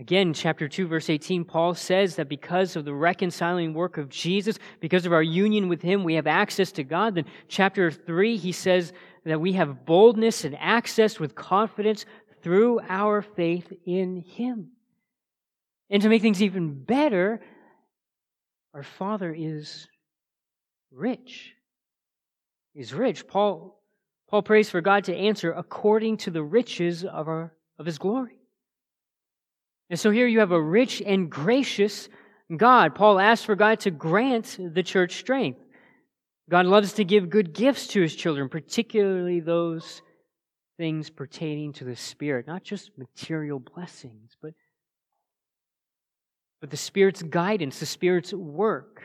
Again, 0.00 0.32
chapter 0.32 0.66
2, 0.66 0.86
verse 0.86 1.10
18, 1.10 1.44
Paul 1.44 1.74
says 1.74 2.16
that 2.16 2.26
because 2.26 2.74
of 2.74 2.86
the 2.86 2.94
reconciling 2.94 3.74
work 3.74 3.98
of 3.98 4.08
Jesus, 4.08 4.58
because 4.80 5.04
of 5.04 5.12
our 5.12 5.22
union 5.22 5.68
with 5.68 5.82
him, 5.82 6.04
we 6.04 6.14
have 6.14 6.26
access 6.26 6.72
to 6.72 6.84
God. 6.84 7.14
Then, 7.14 7.26
chapter 7.48 7.90
3, 7.90 8.38
he 8.38 8.50
says 8.50 8.94
that 9.26 9.42
we 9.42 9.52
have 9.52 9.84
boldness 9.84 10.46
and 10.46 10.56
access 10.58 11.20
with 11.20 11.34
confidence 11.34 12.06
through 12.42 12.80
our 12.88 13.20
faith 13.20 13.70
in 13.84 14.22
him. 14.22 14.70
And 15.90 16.00
to 16.00 16.08
make 16.08 16.22
things 16.22 16.42
even 16.42 16.82
better, 16.82 17.42
our 18.72 18.82
Father 18.82 19.34
is 19.36 19.86
rich. 20.90 21.52
He's 22.72 22.94
rich. 22.94 23.28
Paul, 23.28 23.78
Paul 24.30 24.40
prays 24.40 24.70
for 24.70 24.80
God 24.80 25.04
to 25.04 25.14
answer 25.14 25.52
according 25.52 26.16
to 26.18 26.30
the 26.30 26.42
riches 26.42 27.04
of, 27.04 27.28
our, 27.28 27.52
of 27.78 27.84
his 27.84 27.98
glory. 27.98 28.39
And 29.90 29.98
so 29.98 30.10
here 30.10 30.26
you 30.26 30.38
have 30.38 30.52
a 30.52 30.62
rich 30.62 31.02
and 31.04 31.28
gracious 31.28 32.08
God. 32.56 32.94
Paul 32.94 33.18
asks 33.18 33.44
for 33.44 33.56
God 33.56 33.80
to 33.80 33.90
grant 33.90 34.56
the 34.58 34.82
church 34.82 35.16
strength. 35.16 35.60
God 36.48 36.66
loves 36.66 36.94
to 36.94 37.04
give 37.04 37.28
good 37.28 37.52
gifts 37.52 37.88
to 37.88 38.00
his 38.00 38.14
children, 38.14 38.48
particularly 38.48 39.40
those 39.40 40.00
things 40.78 41.10
pertaining 41.10 41.72
to 41.74 41.84
the 41.84 41.94
Spirit, 41.94 42.46
not 42.46 42.62
just 42.62 42.90
material 42.96 43.58
blessings, 43.58 44.36
but 44.40 44.54
but 46.60 46.70
the 46.70 46.76
Spirit's 46.76 47.22
guidance, 47.22 47.80
the 47.80 47.86
Spirit's 47.86 48.32
work. 48.32 49.02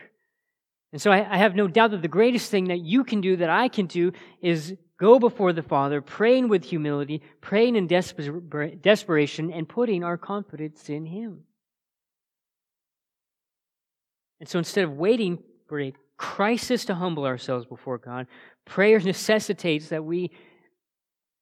And 0.92 1.00
so 1.00 1.10
I, 1.10 1.26
I, 1.34 1.38
have 1.38 1.54
no 1.54 1.68
doubt 1.68 1.90
that 1.92 2.02
the 2.02 2.08
greatest 2.08 2.50
thing 2.50 2.68
that 2.68 2.80
you 2.80 3.02
can 3.02 3.20
do, 3.20 3.36
that 3.36 3.50
I 3.50 3.68
can 3.68 3.86
do, 3.86 4.12
is 4.40 4.74
go 4.98 5.18
before 5.18 5.52
the 5.52 5.62
Father, 5.62 6.00
praying 6.00 6.48
with 6.48 6.64
humility, 6.64 7.22
praying 7.40 7.76
in 7.76 7.88
desper- 7.88 8.80
desperation, 8.80 9.52
and 9.52 9.68
putting 9.68 10.02
our 10.04 10.16
confidence 10.16 10.88
in 10.88 11.06
Him. 11.06 11.40
And 14.40 14.48
so 14.48 14.58
instead 14.58 14.84
of 14.84 14.92
waiting 14.92 15.38
for 15.66 15.80
a 15.80 15.92
crisis 16.16 16.84
to 16.86 16.94
humble 16.94 17.24
ourselves 17.24 17.66
before 17.66 17.98
God, 17.98 18.26
prayer 18.64 19.00
necessitates 19.00 19.88
that 19.88 20.04
we 20.04 20.30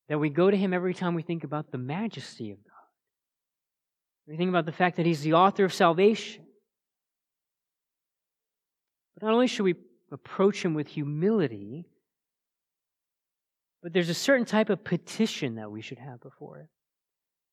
that 0.09 0.19
we 0.19 0.29
go 0.29 0.51
to 0.51 0.57
Him 0.57 0.75
every 0.75 0.93
time 0.93 1.15
we 1.15 1.23
think 1.23 1.45
about 1.45 1.73
the 1.73 1.79
majesty 1.79 2.51
of 2.51 2.59
God. 2.63 2.73
We 4.29 4.37
think 4.37 4.51
about 4.51 4.67
the 4.67 4.73
fact 4.73 4.97
that 4.97 5.07
He's 5.07 5.23
the 5.23 5.33
author 5.33 5.65
of 5.65 5.73
salvation. 5.73 6.45
But 9.15 9.27
not 9.27 9.33
only 9.33 9.47
should 9.47 9.65
we 9.65 9.77
approach 10.13 10.63
Him 10.63 10.75
with 10.75 10.89
humility, 10.89 11.87
but 13.85 13.93
there's 13.93 14.09
a 14.09 14.15
certain 14.15 14.47
type 14.47 14.71
of 14.71 14.83
petition 14.83 15.57
that 15.57 15.71
we 15.71 15.83
should 15.83 15.99
have 15.99 16.19
before 16.23 16.59
it. 16.59 16.69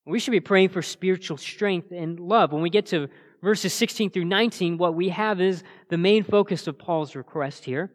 We 0.06 0.18
should 0.18 0.32
be 0.32 0.40
praying 0.40 0.70
for 0.70 0.82
spiritual 0.82 1.36
strength 1.36 1.92
and 1.92 2.22
love. 2.22 2.54
When 2.54 2.62
we 2.62 2.70
get 2.70 2.86
to 2.88 3.10
verses 3.44 3.74
16 3.74 4.12
through 4.12 4.26
19, 4.26 4.78
what 4.78 4.96
we 4.96 5.10
have 5.10 5.42
is 5.42 5.62
the 5.90 5.98
main 5.98 6.24
focus 6.24 6.68
of 6.68 6.80
Paul's 6.80 7.18
request 7.18 7.66
here. 7.66 7.92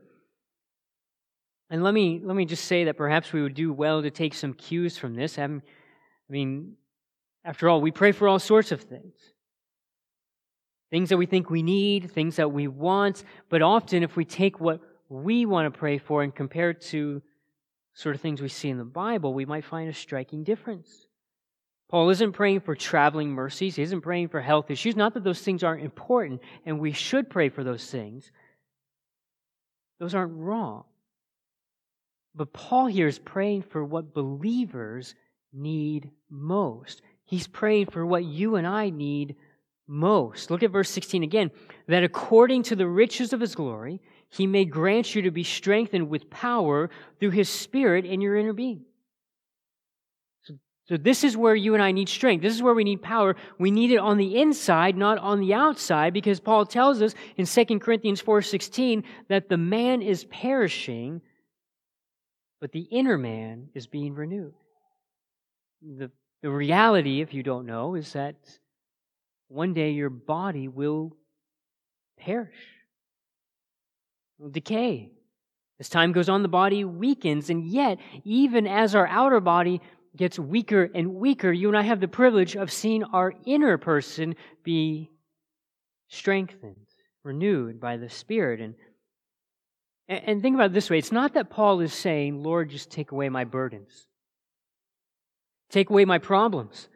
And 1.70 1.82
let 1.82 1.94
me, 1.94 2.20
let 2.22 2.36
me 2.36 2.44
just 2.44 2.66
say 2.66 2.84
that 2.84 2.98
perhaps 2.98 3.32
we 3.32 3.40
would 3.40 3.54
do 3.54 3.72
well 3.72 4.02
to 4.02 4.10
take 4.10 4.34
some 4.34 4.52
cues 4.52 4.98
from 4.98 5.14
this. 5.14 5.38
I 5.38 5.48
mean, 6.28 6.74
after 7.42 7.70
all, 7.70 7.80
we 7.80 7.90
pray 7.90 8.12
for 8.12 8.28
all 8.28 8.38
sorts 8.38 8.70
of 8.70 8.82
things. 8.82 9.14
Things 10.90 11.08
that 11.08 11.16
we 11.16 11.24
think 11.24 11.48
we 11.48 11.62
need, 11.62 12.10
things 12.10 12.36
that 12.36 12.52
we 12.52 12.68
want, 12.68 13.24
but 13.48 13.62
often 13.62 14.02
if 14.02 14.14
we 14.14 14.26
take 14.26 14.60
what 14.60 14.80
we 15.08 15.46
want 15.46 15.72
to 15.72 15.76
pray 15.76 15.96
for 15.96 16.22
and 16.22 16.34
compare 16.34 16.70
it 16.70 16.82
to 16.82 17.22
sort 17.96 18.14
of 18.14 18.20
things 18.20 18.42
we 18.42 18.48
see 18.48 18.68
in 18.68 18.76
the 18.76 18.84
Bible, 18.84 19.32
we 19.32 19.46
might 19.46 19.64
find 19.64 19.88
a 19.88 19.94
striking 19.94 20.44
difference. 20.44 21.06
Paul 21.88 22.10
isn't 22.10 22.32
praying 22.32 22.60
for 22.60 22.74
traveling 22.74 23.30
mercies. 23.30 23.76
He 23.76 23.82
isn't 23.82 24.02
praying 24.02 24.28
for 24.28 24.40
health 24.40 24.70
issues. 24.70 24.96
Not 24.96 25.14
that 25.14 25.24
those 25.24 25.40
things 25.40 25.64
aren't 25.64 25.82
important, 25.82 26.42
and 26.66 26.78
we 26.78 26.92
should 26.92 27.30
pray 27.30 27.48
for 27.48 27.64
those 27.64 27.90
things. 27.90 28.30
Those 29.98 30.14
aren't 30.14 30.36
wrong. 30.36 30.84
But 32.34 32.52
Paul 32.52 32.86
here 32.86 33.06
is 33.06 33.18
praying 33.18 33.62
for 33.62 33.82
what 33.82 34.12
believers 34.12 35.14
need 35.54 36.10
most. 36.28 37.00
He's 37.24 37.46
praying 37.46 37.86
for 37.86 38.04
what 38.04 38.24
you 38.24 38.56
and 38.56 38.66
I 38.66 38.90
need 38.90 39.36
most. 39.88 40.50
Look 40.50 40.62
at 40.62 40.70
verse 40.70 40.90
16 40.90 41.22
again. 41.22 41.50
That 41.88 42.04
according 42.04 42.64
to 42.64 42.76
the 42.76 42.86
riches 42.86 43.32
of 43.32 43.40
his 43.40 43.54
glory, 43.54 44.02
he 44.36 44.46
may 44.46 44.64
grant 44.64 45.14
you 45.14 45.22
to 45.22 45.30
be 45.30 45.42
strengthened 45.42 46.08
with 46.08 46.30
power 46.30 46.90
through 47.18 47.30
his 47.30 47.48
spirit 47.48 48.04
in 48.04 48.20
your 48.20 48.36
inner 48.36 48.52
being. 48.52 48.84
So, 50.42 50.54
so 50.86 50.96
this 50.96 51.24
is 51.24 51.36
where 51.36 51.54
you 51.54 51.74
and 51.74 51.82
I 51.82 51.92
need 51.92 52.08
strength. 52.08 52.42
This 52.42 52.54
is 52.54 52.62
where 52.62 52.74
we 52.74 52.84
need 52.84 53.02
power. 53.02 53.36
We 53.58 53.70
need 53.70 53.90
it 53.90 53.98
on 53.98 54.16
the 54.16 54.38
inside, 54.40 54.96
not 54.96 55.18
on 55.18 55.40
the 55.40 55.54
outside, 55.54 56.12
because 56.12 56.40
Paul 56.40 56.66
tells 56.66 57.02
us 57.02 57.14
in 57.36 57.46
2 57.46 57.80
Corinthians 57.80 58.20
4:16 58.20 59.04
that 59.28 59.48
the 59.48 59.56
man 59.56 60.02
is 60.02 60.24
perishing, 60.24 61.22
but 62.60 62.72
the 62.72 62.86
inner 62.90 63.18
man 63.18 63.68
is 63.74 63.86
being 63.86 64.14
renewed. 64.14 64.54
The 65.82 66.10
the 66.42 66.50
reality, 66.50 67.20
if 67.20 67.34
you 67.34 67.42
don't 67.42 67.66
know, 67.66 67.94
is 67.94 68.12
that 68.12 68.36
one 69.48 69.74
day 69.74 69.90
your 69.90 70.10
body 70.10 70.68
will 70.68 71.16
perish, 72.18 72.54
decay. 74.50 75.10
As 75.78 75.88
time 75.88 76.12
goes 76.12 76.28
on, 76.28 76.42
the 76.42 76.48
body 76.48 76.84
weakens, 76.84 77.50
and 77.50 77.66
yet, 77.66 77.98
even 78.24 78.66
as 78.66 78.94
our 78.94 79.06
outer 79.06 79.40
body 79.40 79.80
gets 80.16 80.38
weaker 80.38 80.90
and 80.94 81.14
weaker, 81.14 81.52
you 81.52 81.68
and 81.68 81.76
I 81.76 81.82
have 81.82 82.00
the 82.00 82.08
privilege 82.08 82.56
of 82.56 82.72
seeing 82.72 83.04
our 83.04 83.34
inner 83.44 83.76
person 83.76 84.36
be 84.64 85.10
strengthened, 86.08 86.86
renewed 87.22 87.78
by 87.78 87.98
the 87.98 88.08
Spirit. 88.08 88.60
And, 88.60 88.74
and 90.08 90.40
think 90.40 90.54
about 90.54 90.72
this 90.72 90.88
way 90.88 90.98
it's 90.98 91.12
not 91.12 91.34
that 91.34 91.50
Paul 91.50 91.80
is 91.80 91.92
saying, 91.92 92.42
Lord, 92.42 92.70
just 92.70 92.90
take 92.90 93.12
away 93.12 93.28
my 93.28 93.44
burdens. 93.44 94.06
Take 95.68 95.90
away 95.90 96.04
my 96.04 96.18
problems. 96.18 96.88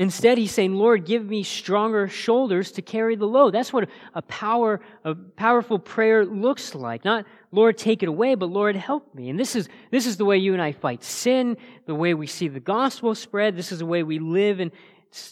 Instead, 0.00 0.38
he's 0.38 0.50
saying, 0.50 0.72
Lord, 0.76 1.04
give 1.04 1.26
me 1.26 1.42
stronger 1.42 2.08
shoulders 2.08 2.72
to 2.72 2.80
carry 2.80 3.16
the 3.16 3.26
load. 3.26 3.52
That's 3.52 3.70
what 3.70 3.90
a 4.14 4.22
power, 4.22 4.80
a 5.04 5.14
powerful 5.14 5.78
prayer 5.78 6.24
looks 6.24 6.74
like. 6.74 7.04
Not, 7.04 7.26
Lord, 7.52 7.76
take 7.76 8.02
it 8.02 8.08
away, 8.08 8.34
but 8.34 8.46
Lord, 8.46 8.76
help 8.76 9.14
me. 9.14 9.28
And 9.28 9.38
this 9.38 9.54
is, 9.54 9.68
this 9.90 10.06
is 10.06 10.16
the 10.16 10.24
way 10.24 10.38
you 10.38 10.54
and 10.54 10.62
I 10.62 10.72
fight 10.72 11.04
sin, 11.04 11.58
the 11.84 11.94
way 11.94 12.14
we 12.14 12.26
see 12.26 12.48
the 12.48 12.60
gospel 12.60 13.14
spread. 13.14 13.56
This 13.56 13.72
is 13.72 13.80
the 13.80 13.84
way 13.84 14.02
we 14.02 14.18
live 14.18 14.58
and 14.58 14.70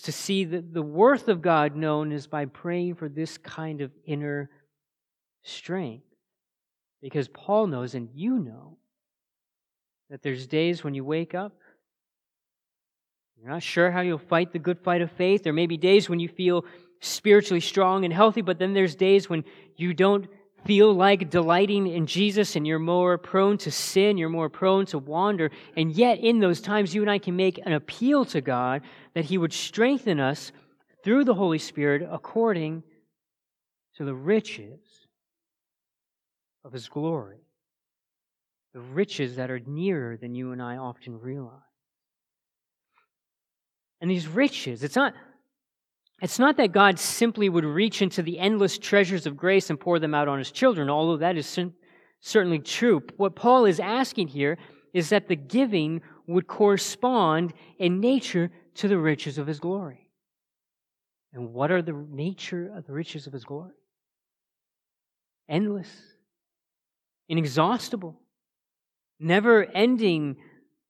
to 0.03 0.13
see 0.13 0.45
the, 0.45 0.61
the 0.61 0.83
worth 0.83 1.29
of 1.29 1.41
God 1.41 1.75
known 1.75 2.13
is 2.13 2.27
by 2.27 2.45
praying 2.45 2.97
for 2.97 3.09
this 3.09 3.39
kind 3.39 3.81
of 3.81 3.91
inner 4.05 4.51
strength. 5.45 6.05
Because 7.01 7.27
Paul 7.29 7.69
knows 7.69 7.95
and 7.95 8.11
you 8.13 8.39
know 8.39 8.77
That 10.11 10.23
there's 10.23 10.47
days 10.47 10.85
when 10.85 10.93
you 10.93 11.07
wake 11.07 11.35
up, 11.35 11.57
you're 13.41 13.51
not 13.51 13.63
sure 13.63 13.91
how 13.91 14.01
you'll 14.01 14.19
fight 14.19 14.53
the 14.53 14.59
good 14.59 14.79
fight 14.81 15.01
of 15.01 15.11
faith. 15.13 15.43
There 15.43 15.53
may 15.53 15.67
be 15.67 15.77
days 15.77 16.09
when 16.09 16.21
you 16.21 16.29
feel 16.29 16.65
spiritually 17.01 17.61
strong 17.61 18.05
and 18.05 18.13
healthy, 18.13 18.41
but 18.41 18.59
then 18.59 18.75
there's 18.75 18.97
days 18.97 19.31
when 19.31 19.45
you 19.77 19.95
don't 19.95 20.27
feel 20.65 20.93
like 20.93 21.31
delighting 21.31 21.87
in 21.87 22.07
Jesus 22.07 22.57
and 22.57 22.67
you're 22.67 22.81
more 22.81 23.17
prone 23.17 23.57
to 23.59 23.71
sin, 23.71 24.19
you're 24.19 24.29
more 24.29 24.49
prone 24.49 24.87
to 24.87 24.99
wander. 24.99 25.51
And 25.77 25.93
yet, 25.93 26.19
in 26.19 26.41
those 26.41 26.61
times, 26.61 26.95
you 26.95 27.03
and 27.03 27.11
I 27.11 27.19
can 27.19 27.37
make 27.37 27.59
an 27.65 27.73
appeal 27.73 28.25
to 28.27 28.41
God 28.41 28.83
that 29.15 29.25
He 29.27 29.39
would 29.39 29.53
strengthen 29.53 30.19
us 30.19 30.53
through 31.05 31.25
the 31.25 31.35
Holy 31.35 31.59
Spirit 31.59 32.07
according 32.11 32.83
to 33.97 34.05
the 34.05 34.15
riches 34.15 34.81
of 36.65 36.73
His 36.73 36.89
glory. 36.89 37.39
The 38.75 38.81
riches 38.81 39.37
that 39.37 39.51
are 39.51 39.61
nearer 39.61 40.17
than 40.17 40.35
you 40.35 40.53
and 40.53 40.61
I 40.61 40.77
often 40.77 41.21
realize. 41.21 41.68
And 44.01 44.11
these 44.11 44.29
riches, 44.29 44.83
it's 44.85 44.97
not, 44.97 45.15
it's 46.23 46.39
not 46.39 46.57
that 46.57 46.73
God 46.73 46.99
simply 46.99 47.49
would 47.49 47.65
reach 47.65 48.03
into 48.03 48.23
the 48.23 48.39
endless 48.39 48.79
treasures 48.79 49.27
of 49.27 49.37
grace 49.37 49.71
and 49.71 49.79
pour 49.79 49.99
them 49.99 50.15
out 50.15 50.29
on 50.29 50.39
his 50.39 50.53
children, 50.53 50.89
although 50.89 51.17
that 51.19 51.37
is 51.37 51.59
certainly 52.21 52.59
true. 52.59 53.03
What 53.17 53.35
Paul 53.35 53.65
is 53.65 53.81
asking 53.81 54.29
here 54.29 54.59
is 54.93 55.11
that 55.11 55.29
the 55.29 55.37
giving 55.37 56.01
would 56.27 56.47
correspond 56.47 57.53
in 57.79 58.01
nature 58.01 58.51
to 58.75 58.89
the 58.89 58.99
riches 58.99 59.39
of 59.39 59.47
his 59.47 59.61
glory. 59.61 60.11
And 61.33 61.53
what 61.53 61.71
are 61.71 61.83
the 61.83 61.93
nature 61.93 62.73
of 62.75 62.87
the 62.87 62.93
riches 62.93 63.27
of 63.27 63.33
his 63.33 63.45
glory? 63.45 63.75
Endless, 65.49 65.91
inexhaustible, 67.29 68.19
never 69.21 69.65
ending 69.65 70.37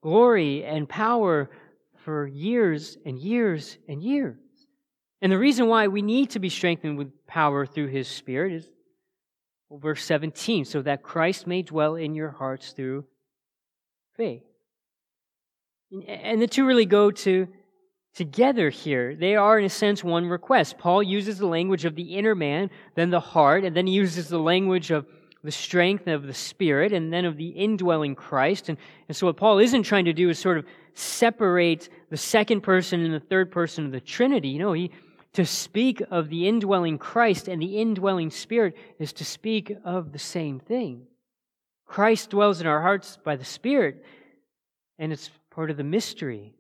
glory 0.03 0.65
and 0.65 0.89
power 0.89 1.51
for 2.09 2.27
years 2.27 2.97
and 3.05 3.19
years 3.19 3.77
and 3.87 4.03
years. 4.03 4.39
And 5.21 5.31
the 5.31 5.37
reason 5.37 5.67
why 5.67 5.89
we 5.89 6.01
need 6.01 6.31
to 6.31 6.39
be 6.39 6.49
strengthened 6.49 6.97
with 6.97 7.27
power 7.27 7.67
through 7.67 7.89
his 7.89 8.09
Spirit 8.09 8.55
is 8.55 8.71
well, 9.69 9.79
verse 9.79 10.03
17 10.05 10.65
so 10.65 10.81
that 10.81 11.03
Christ 11.03 11.47
may 11.47 11.61
dwell 11.61 11.97
in 11.97 12.15
your 12.15 12.31
hearts 12.31 12.73
through 12.73 13.05
faith. 14.17 14.43
And 16.07 16.41
the 16.41 16.47
two 16.47 16.65
really 16.65 16.87
go 16.87 17.11
to 17.11 17.47
together 18.15 18.71
here. 18.71 19.15
They 19.15 19.37
are, 19.37 19.59
in 19.59 19.67
a 19.67 19.69
sense, 19.69 20.03
one 20.03 20.25
request. 20.25 20.79
Paul 20.79 21.03
uses 21.03 21.37
the 21.37 21.47
language 21.47 21.85
of 21.85 21.95
the 21.95 22.17
inner 22.17 22.35
man, 22.35 22.71
then 22.95 23.11
the 23.11 23.21
heart, 23.21 23.65
and 23.65 23.77
then 23.77 23.87
he 23.87 23.93
uses 23.93 24.29
the 24.29 24.39
language 24.39 24.91
of 24.91 25.05
the 25.45 25.53
strength 25.53 26.07
of 26.07 26.27
the 26.27 26.33
Spirit, 26.33 26.95
and 26.95 27.13
then 27.13 27.27
of 27.27 27.37
the 27.37 27.49
indwelling 27.49 28.15
Christ. 28.15 28.71
And, 28.71 28.79
and 29.09 29.17
so, 29.17 29.27
what 29.27 29.37
Paul 29.37 29.59
isn't 29.59 29.83
trying 29.83 30.07
to 30.07 30.15
do 30.15 30.31
is 30.31 30.39
sort 30.39 30.57
of 30.57 30.65
separate 30.99 31.89
the 32.11 32.17
second 32.17 32.63
person 32.63 33.05
and 33.05 33.15
the 33.15 33.21
third 33.21 33.51
person 33.51 33.85
of 33.87 33.93
the 33.93 34.01
Trinity. 34.01 34.49
You 34.49 34.59
know, 34.59 34.73
he, 34.73 34.91
to 35.35 35.47
speak 35.47 36.03
of 36.11 36.29
the 36.29 36.49
indwelling 36.49 36.99
Christ 36.99 37.49
and 37.49 37.63
the 37.63 37.79
indwelling 37.79 38.31
Spirit 38.31 38.77
is 38.99 39.13
to 39.15 39.25
speak 39.25 39.73
of 39.85 40.13
the 40.13 40.19
same 40.19 40.59
thing. 40.59 41.07
Christ 41.87 42.31
dwells 42.31 42.61
in 42.61 42.67
our 42.67 42.83
hearts 42.83 43.19
by 43.25 43.37
the 43.37 43.45
Spirit, 43.45 44.05
and 44.99 45.13
it's 45.13 45.31
part 45.51 45.71
of 45.71 45.77
the 45.77 45.85
mystery 45.85 46.55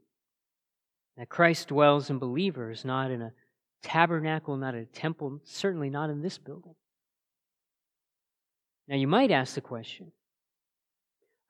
that 1.17 1.29
Christ 1.29 1.69
dwells 1.69 2.09
in 2.09 2.19
believers, 2.19 2.85
not 2.85 3.11
in 3.11 3.21
a 3.21 3.33
tabernacle, 3.83 4.57
not 4.57 4.75
a 4.75 4.85
temple, 4.85 5.41
certainly 5.45 5.91
not 5.91 6.11
in 6.11 6.23
this 6.23 6.39
building. 6.39 6.75
Now, 8.87 8.97
you 8.97 9.09
might 9.09 9.31
ask 9.31 9.55
the 9.55 9.61
question 9.61 10.13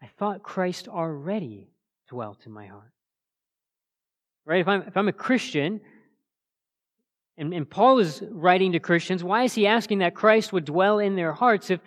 I 0.02 0.07
thought 0.18 0.42
Christ 0.42 0.88
already 0.88 1.71
dwelt 2.08 2.46
in 2.46 2.52
my 2.52 2.66
heart. 2.66 2.92
Right? 4.44 4.60
If 4.60 4.68
I'm, 4.68 4.82
if 4.82 4.96
I'm 4.96 5.08
a 5.08 5.12
Christian, 5.12 5.80
and, 7.36 7.54
and 7.54 7.68
Paul 7.68 7.99
is 7.99 8.23
writing 8.30 8.73
to 8.73 8.80
Christians, 8.80 9.23
why 9.23 9.44
is 9.44 9.54
he 9.54 9.66
asking 9.66 9.99
that 9.99 10.14
Christ 10.14 10.52
would 10.52 10.64
dwell 10.64 10.99
in 10.99 11.16
their 11.16 11.32
hearts 11.32 11.71
if, 11.71 11.80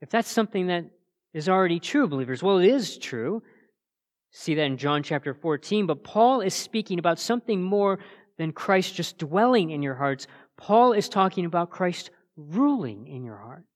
if 0.00 0.10
that's 0.10 0.30
something 0.30 0.66
that 0.68 0.86
is 1.32 1.48
already 1.48 1.78
true, 1.78 2.08
believers? 2.08 2.42
Well, 2.42 2.58
it 2.58 2.68
is 2.68 2.98
true. 2.98 3.42
See 4.32 4.54
that 4.54 4.64
in 4.64 4.76
John 4.76 5.02
chapter 5.02 5.34
14. 5.34 5.86
But 5.86 6.02
Paul 6.02 6.40
is 6.40 6.54
speaking 6.54 6.98
about 6.98 7.18
something 7.18 7.62
more 7.62 7.98
than 8.38 8.52
Christ 8.52 8.94
just 8.94 9.18
dwelling 9.18 9.70
in 9.70 9.82
your 9.82 9.94
hearts. 9.94 10.26
Paul 10.56 10.92
is 10.92 11.08
talking 11.08 11.44
about 11.44 11.70
Christ 11.70 12.10
ruling 12.36 13.06
in 13.06 13.24
your 13.24 13.36
hearts. 13.36 13.66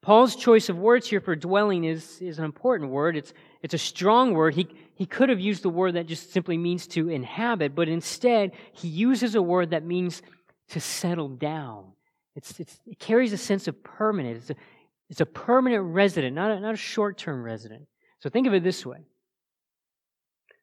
Paul's 0.00 0.36
choice 0.36 0.68
of 0.68 0.78
words 0.78 1.08
here 1.08 1.20
for 1.20 1.34
dwelling 1.34 1.84
is, 1.84 2.20
is 2.20 2.38
an 2.38 2.44
important 2.44 2.90
word. 2.90 3.16
It's, 3.16 3.32
it's 3.64 3.72
a 3.72 3.78
strong 3.78 4.34
word. 4.34 4.54
He, 4.54 4.68
he 4.94 5.06
could 5.06 5.30
have 5.30 5.40
used 5.40 5.62
the 5.62 5.70
word 5.70 5.94
that 5.94 6.06
just 6.06 6.34
simply 6.34 6.58
means 6.58 6.86
to 6.88 7.08
inhabit, 7.08 7.74
but 7.74 7.88
instead, 7.88 8.52
he 8.72 8.88
uses 8.88 9.34
a 9.36 9.40
word 9.40 9.70
that 9.70 9.82
means 9.82 10.20
to 10.68 10.80
settle 10.80 11.28
down. 11.30 11.92
It's, 12.36 12.60
it's, 12.60 12.78
it 12.86 12.98
carries 12.98 13.32
a 13.32 13.38
sense 13.38 13.66
of 13.66 13.82
permanent. 13.82 14.36
It's 14.36 14.50
a, 14.50 14.54
it's 15.08 15.22
a 15.22 15.26
permanent 15.26 15.82
resident, 15.82 16.34
not 16.34 16.50
a, 16.50 16.60
not 16.60 16.74
a 16.74 16.76
short 16.76 17.16
term 17.16 17.42
resident. 17.42 17.86
So 18.18 18.28
think 18.28 18.46
of 18.46 18.52
it 18.52 18.62
this 18.62 18.84
way. 18.84 18.98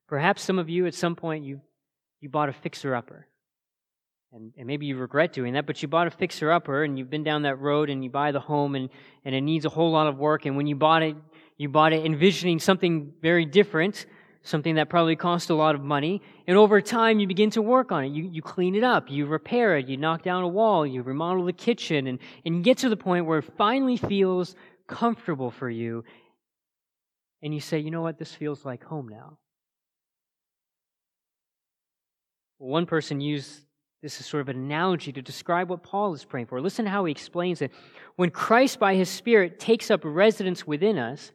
Perhaps 0.08 0.44
some 0.44 0.60
of 0.60 0.70
you 0.70 0.86
at 0.86 0.94
some 0.94 1.16
point 1.16 1.44
you, 1.44 1.60
you 2.20 2.30
bought 2.30 2.50
a 2.50 2.54
fixer 2.54 2.94
upper. 2.94 3.28
And, 4.32 4.54
and 4.60 4.68
maybe 4.68 4.86
you 4.86 4.96
regret 4.96 5.34
doing 5.34 5.54
that, 5.54 5.66
but 5.66 5.82
you 5.82 5.88
bought 5.88 6.06
a 6.06 6.12
fixer 6.12 6.52
upper 6.52 6.84
and 6.84 7.00
you've 7.00 7.10
been 7.10 7.24
down 7.24 7.42
that 7.42 7.56
road 7.56 7.90
and 7.90 8.04
you 8.04 8.12
buy 8.12 8.32
the 8.32 8.40
home 8.40 8.76
and, 8.76 8.90
and 9.26 9.34
it 9.34 9.42
needs 9.42 9.66
a 9.66 9.70
whole 9.70 9.92
lot 9.92 10.06
of 10.06 10.20
work. 10.20 10.46
And 10.46 10.56
when 10.56 10.68
you 10.68 10.76
bought 10.76 11.02
it, 11.02 11.16
you 11.62 11.70
bought 11.70 11.94
it 11.94 12.04
envisioning 12.04 12.58
something 12.58 13.14
very 13.22 13.46
different, 13.46 14.08
something 14.42 14.74
that 14.76 14.90
probably 14.90 15.16
cost 15.16 15.52
a 15.52 15.54
lot 15.54 15.76
of 15.76 15.82
money. 15.82 16.20
And 16.48 16.58
over 16.58 16.82
time, 16.82 17.20
you 17.20 17.28
begin 17.28 17.52
to 17.52 17.62
work 17.62 17.92
on 17.92 18.04
it. 18.04 18.08
You, 18.08 18.24
you 18.24 18.42
clean 18.42 18.74
it 18.74 18.84
up, 18.84 19.12
you 19.12 19.28
repair 19.28 19.78
it, 19.78 19.88
you 19.88 19.96
knock 19.96 20.24
down 20.24 20.42
a 20.42 20.48
wall, 20.48 20.88
you 20.88 21.04
remodel 21.04 21.46
the 21.46 21.54
kitchen, 21.54 22.08
and, 22.08 22.18
and 22.44 22.56
you 22.56 22.64
get 22.64 22.80
to 22.80 22.90
the 22.90 22.98
point 22.98 23.28
where 23.28 23.38
it 23.38 23.46
finally 23.60 23.96
feels 23.96 24.56
comfortable 24.88 25.52
for 25.52 25.70
you. 25.70 26.04
And 27.44 27.54
you 27.54 27.60
say, 27.60 27.78
you 27.78 27.92
know 27.92 28.02
what, 28.02 28.18
this 28.18 28.34
feels 28.34 28.66
like 28.66 28.84
home 28.84 29.08
now. 29.08 29.38
One 32.58 32.88
person 32.88 33.22
used 33.22 33.62
this 34.02 34.20
is 34.20 34.26
sort 34.26 34.42
of 34.42 34.50
an 34.50 34.58
analogy 34.58 35.12
to 35.12 35.22
describe 35.22 35.70
what 35.70 35.84
Paul 35.84 36.16
is 36.16 36.26
praying 36.26 36.48
for. 36.48 36.60
Listen 36.60 36.86
to 36.86 36.92
how 36.92 37.06
he 37.06 37.12
explains 37.12 37.62
it. 37.62 37.72
When 38.16 38.32
Christ, 38.32 38.80
by 38.80 38.96
his 38.96 39.10
Spirit, 39.10 39.60
takes 39.60 39.92
up 39.92 40.02
residence 40.04 40.66
within 40.66 40.98
us, 40.98 41.32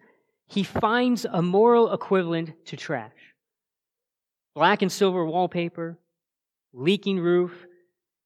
he 0.47 0.63
finds 0.63 1.25
a 1.25 1.43
moral 1.43 1.93
equivalent 1.93 2.53
to 2.67 2.77
trash. 2.77 3.13
Black 4.55 4.83
and 4.83 4.91
silver 4.91 5.25
wallpaper, 5.25 5.99
leaking 6.73 7.19
roof, 7.19 7.67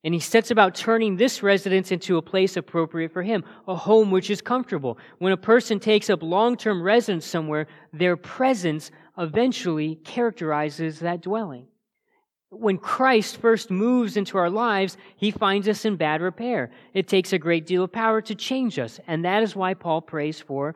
and 0.03 0.15
he 0.15 0.21
sets 0.21 0.51
about 0.51 0.75
turning 0.75 1.17
this 1.17 1.43
residence 1.43 1.93
into 1.93 2.17
a 2.17 2.23
place 2.23 2.57
appropriate 2.57 3.13
for 3.13 3.23
him, 3.23 3.45
a 3.69 3.75
home 3.75 4.11
which 4.11 4.31
is 4.31 4.41
comfortable. 4.41 4.99
When 5.19 5.33
a 5.33 5.37
person 5.37 5.79
takes 5.79 6.09
up 6.09 6.23
long 6.23 6.57
term 6.57 6.83
residence 6.83 7.27
somewhere, 7.27 7.67
their 7.93 8.17
presence 8.17 8.91
eventually 9.19 9.97
characterizes 9.97 11.01
that 11.01 11.21
dwelling 11.21 11.67
when 12.51 12.79
Christ 12.79 13.37
first 13.37 13.71
moves 13.71 14.17
into 14.17 14.37
our 14.37 14.51
lives, 14.51 14.97
he 15.17 15.31
finds 15.31 15.69
us 15.69 15.85
in 15.85 15.97
bad 15.97 16.21
repair. 16.21 16.71
It 16.93 17.07
takes 17.07 17.33
a 17.33 17.39
great 17.39 17.65
deal 17.65 17.85
of 17.85 17.93
power 17.93 18.21
to 18.23 18.35
change 18.35 18.79
us, 18.79 18.99
and 19.07 19.25
that 19.25 19.43
is 19.43 19.55
why 19.55 19.75
Paul 19.75 20.03
prays 20.03 20.41
for 20.41 20.75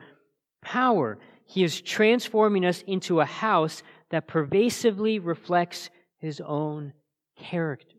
power. 0.61 1.17
He 1.45 1.63
is 1.63 1.81
transforming 1.81 2.65
us 2.65 2.83
into 2.87 3.19
a 3.19 3.25
house 3.25 3.83
that 4.09 4.27
pervasively 4.27 5.19
reflects 5.19 5.89
his 6.17 6.41
own 6.41 6.93
character. 7.37 7.95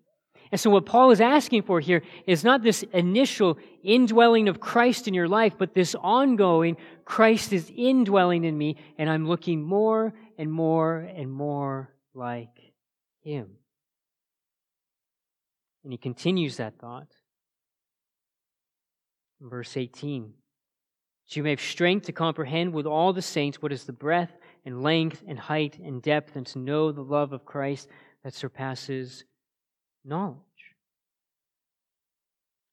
And 0.53 0.61
so, 0.61 0.71
what 0.71 0.87
Paul 0.87 1.11
is 1.11 1.21
asking 1.21 1.63
for 1.63 1.81
here 1.81 2.03
is 2.27 2.45
not 2.45 2.63
this 2.63 2.85
initial 2.93 3.59
indwelling 3.83 4.49
of 4.49 4.61
Christ 4.61 5.09
in 5.09 5.15
your 5.15 5.29
life, 5.29 5.55
but 5.59 5.75
this 5.75 5.95
ongoing 5.97 6.77
Christ 7.05 7.53
is 7.53 7.71
indwelling 7.75 8.45
in 8.45 8.57
me, 8.57 8.77
and 8.99 9.11
I'm 9.11 9.27
looking 9.27 9.63
more 9.63 10.15
and 10.39 10.53
more 10.53 10.99
and 10.99 11.33
more 11.33 11.93
like 12.15 12.73
him. 13.23 13.49
And 15.83 15.93
he 15.93 15.99
continues 15.99 16.59
that 16.59 16.79
thought. 16.79 17.09
verse 19.41 19.77
18 19.77 20.33
that 21.27 21.37
you 21.37 21.43
may 21.43 21.51
have 21.51 21.61
strength 21.61 22.07
to 22.07 22.13
comprehend 22.13 22.73
with 22.73 22.87
all 22.87 23.13
the 23.13 23.23
saints 23.23 23.61
what 23.61 23.73
is 23.73 23.85
the 23.85 23.93
breadth 23.93 24.37
and 24.65 24.83
length 24.83 25.23
and 25.27 25.39
height 25.39 25.79
and 25.79 26.03
depth, 26.03 26.37
and 26.37 26.47
to 26.47 26.59
know 26.59 26.93
the 26.93 27.03
love 27.03 27.33
of 27.33 27.45
Christ 27.45 27.89
that 28.25 28.35
surpasses 28.35 29.25
knowledge. 30.05 30.41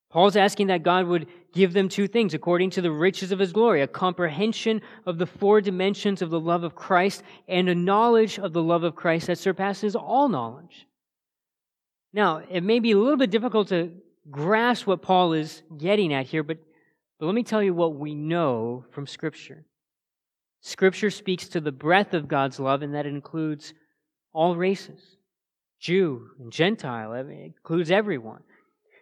Paul's 0.10 0.36
asking 0.36 0.68
that 0.68 0.84
God 0.84 1.08
would 1.08 1.28
give 1.54 1.74
them 1.74 1.90
two 1.90 2.08
things 2.08 2.36
according 2.36 2.70
to 2.72 2.82
the 2.82 2.92
riches 2.92 3.32
of 3.32 3.40
his 3.40 3.52
glory 3.52 3.82
a 3.82 3.88
comprehension 3.88 4.82
of 5.08 5.18
the 5.18 5.26
four 5.26 5.60
dimensions 5.60 6.22
of 6.22 6.30
the 6.30 6.40
love 6.40 6.64
of 6.64 6.76
Christ, 6.76 7.24
and 7.48 7.68
a 7.68 7.74
knowledge 7.74 8.38
of 8.38 8.54
the 8.54 8.62
love 8.62 8.84
of 8.84 8.96
Christ 8.96 9.26
that 9.28 9.40
surpasses 9.40 9.96
all 9.96 10.30
knowledge. 10.30 10.88
Now, 12.14 12.44
it 12.48 12.62
may 12.62 12.80
be 12.80 12.92
a 12.92 12.98
little 12.98 13.18
bit 13.18 13.32
difficult 13.32 13.70
to 13.70 13.92
grasp 14.30 14.86
what 14.86 15.02
Paul 15.02 15.34
is 15.34 15.64
getting 15.76 16.14
at 16.14 16.28
here, 16.28 16.44
but, 16.44 16.60
but 17.24 17.28
let 17.28 17.36
me 17.36 17.44
tell 17.44 17.64
you 17.64 17.74
what 17.74 17.96
we 17.96 18.14
know 18.16 18.84
from 18.92 19.08
Scripture. 19.08 19.64
Scripture 20.60 21.10
speaks 21.10 21.48
to 21.48 21.62
the 21.62 21.72
breadth 21.72 22.14
of 22.14 22.28
God's 22.28 22.60
love, 22.60 22.82
and 22.82 22.94
that 22.96 23.06
includes 23.06 23.74
all 24.34 24.58
races 24.58 25.00
Jew 25.80 26.32
and 26.38 26.52
Gentile, 26.52 27.14
it 27.14 27.30
includes 27.30 27.92
everyone. 27.92 28.42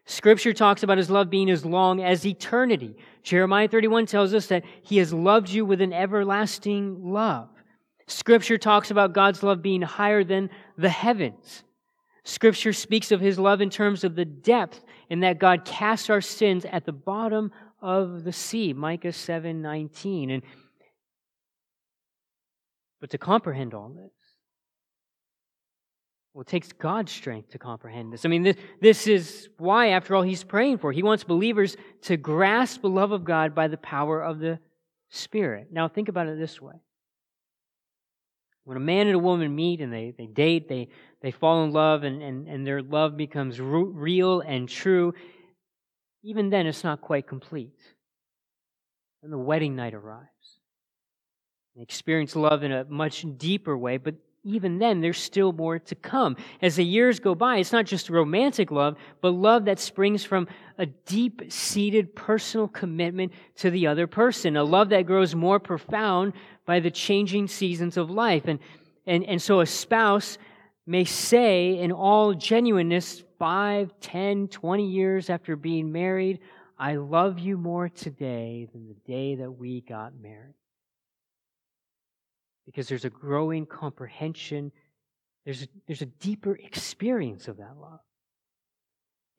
Scripture 0.06 0.54
talks 0.54 0.84
about 0.84 1.00
his 1.00 1.10
love 1.10 1.32
being 1.32 1.50
as 1.50 1.66
long 1.66 2.04
as 2.04 2.24
eternity. 2.24 2.96
Jeremiah 3.24 3.68
31 3.68 4.06
tells 4.06 4.36
us 4.36 4.46
that 4.46 4.66
he 4.84 4.98
has 4.98 5.12
loved 5.12 5.50
you 5.50 5.66
with 5.66 5.82
an 5.82 5.92
everlasting 5.92 7.04
love. 7.04 7.50
Scripture 8.06 8.60
talks 8.60 8.92
about 8.92 9.14
God's 9.14 9.42
love 9.42 9.64
being 9.64 9.82
higher 9.82 10.24
than 10.24 10.52
the 10.78 10.90
heavens. 10.90 11.64
Scripture 12.24 12.74
speaks 12.74 13.12
of 13.12 13.20
his 13.20 13.40
love 13.40 13.62
in 13.62 13.72
terms 13.72 14.04
of 14.04 14.16
the 14.16 14.26
depth, 14.26 14.80
in 15.10 15.22
that 15.22 15.40
God 15.40 15.66
casts 15.66 16.12
our 16.12 16.22
sins 16.22 16.66
at 16.66 16.86
the 16.86 16.92
bottom 16.92 17.52
of 17.82 18.24
the 18.24 18.34
sea. 18.34 18.74
Micah 18.74 19.12
7 19.12 19.62
19. 19.62 20.30
And, 20.30 20.44
but 23.00 23.10
to 23.12 23.18
comprehend 23.18 23.74
all 23.74 23.90
this, 23.90 24.12
well, 26.34 26.42
it 26.42 26.48
takes 26.48 26.72
God's 26.72 27.12
strength 27.12 27.50
to 27.52 27.60
comprehend 27.60 28.14
this. 28.14 28.24
I 28.24 28.30
mean, 28.30 28.44
this, 28.44 28.56
this 28.80 29.08
is 29.08 29.50
why, 29.58 29.90
after 29.90 30.16
all, 30.16 30.22
he's 30.22 30.44
praying 30.44 30.78
for. 30.78 30.92
He 30.94 31.04
wants 31.04 31.26
believers 31.26 31.76
to 32.04 32.16
grasp 32.16 32.82
the 32.82 32.90
love 32.90 33.12
of 33.12 33.26
God 33.26 33.54
by 33.54 33.68
the 33.68 33.78
power 33.78 34.22
of 34.24 34.40
the 34.40 34.60
Spirit. 35.10 35.68
Now, 35.72 35.90
think 35.90 36.08
about 36.08 36.28
it 36.28 36.40
this 36.40 36.62
way. 36.62 36.76
When 38.64 38.78
a 38.78 38.82
man 38.82 39.08
and 39.08 39.16
a 39.16 39.20
woman 39.20 39.54
meet 39.54 39.82
and 39.82 39.92
they, 39.92 40.14
they 40.18 40.28
date, 40.28 40.70
they, 40.70 40.88
they 41.22 41.32
fall 41.32 41.66
in 41.66 41.74
love, 41.74 42.04
and, 42.04 42.22
and, 42.22 42.48
and 42.48 42.66
their 42.66 42.82
love 42.82 43.18
becomes 43.18 43.60
real 43.60 44.40
and 44.40 44.70
true, 44.70 45.14
even 46.24 46.50
then 46.50 46.68
it's 46.68 46.84
not 46.84 47.02
quite 47.02 47.28
complete. 47.28 47.80
And 49.24 49.32
the 49.32 49.38
wedding 49.38 49.76
night 49.76 49.94
arrives. 49.94 50.28
They 51.76 51.82
experience 51.82 52.36
love 52.36 52.64
in 52.64 52.72
a 52.72 52.86
much 52.86 53.26
deeper 53.38 53.78
way, 53.78 53.98
but 53.98 54.16
even 54.44 54.80
then, 54.80 55.02
there's 55.02 55.20
still 55.20 55.54
more 55.54 55.78
to 55.78 55.96
come. 55.96 56.36
As 56.64 56.76
the 56.76 56.84
years 56.84 57.20
go 57.20 57.36
by, 57.36 57.58
it's 57.58 57.72
not 57.72 57.86
just 57.86 58.10
romantic 58.10 58.72
love, 58.72 58.98
but 59.22 59.30
love 59.30 59.66
that 59.66 59.80
springs 59.80 60.24
from 60.24 60.48
a 60.80 60.88
deep 60.88 61.44
seated 61.50 62.16
personal 62.16 62.68
commitment 62.68 63.34
to 63.58 63.70
the 63.70 63.86
other 63.86 64.08
person, 64.08 64.58
a 64.58 64.64
love 64.64 64.90
that 64.90 65.06
grows 65.06 65.36
more 65.36 65.60
profound 65.60 66.34
by 66.66 66.80
the 66.80 66.90
changing 66.90 67.48
seasons 67.48 67.98
of 67.98 68.10
life. 68.10 68.46
And, 68.48 68.60
and, 69.06 69.24
and 69.26 69.40
so 69.40 69.60
a 69.60 69.66
spouse 69.68 70.40
may 70.86 71.06
say, 71.06 71.80
in 71.80 71.92
all 71.92 72.34
genuineness, 72.34 73.24
five, 73.38 73.92
ten, 74.00 74.48
twenty 74.48 74.90
years 74.90 75.30
after 75.30 75.56
being 75.56 75.92
married, 75.92 76.40
I 76.78 76.96
love 76.96 77.40
you 77.40 77.58
more 77.58 77.90
today 77.90 78.68
than 78.74 78.88
the 78.88 79.12
day 79.12 79.36
that 79.36 79.52
we 79.52 79.82
got 79.82 80.14
married 80.20 80.56
because 82.66 82.88
there's 82.88 83.06
a 83.06 83.10
growing 83.10 83.66
comprehension, 83.66 84.72
there's 85.46 85.64
a, 85.64 85.68
there's 85.88 86.02
a 86.02 86.08
deeper 86.08 86.56
experience 86.56 87.48
of 87.48 87.58
that 87.58 87.78
love. 87.80 88.00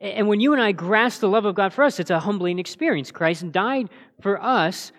And 0.01 0.27
when 0.27 0.41
you 0.41 0.53
and 0.53 0.61
I 0.61 0.73
grasp 0.73 1.21
the 1.21 1.29
love 1.29 1.45
of 1.45 1.55
God 1.55 1.73
for 1.73 1.85
us, 1.85 2.01
it's 2.01 2.11
a 2.11 2.19
humbling 2.19 2.59
experience. 2.59 3.13
Christ 3.13 3.51
died 3.53 3.89
for 4.21 4.43
us, 4.43 4.91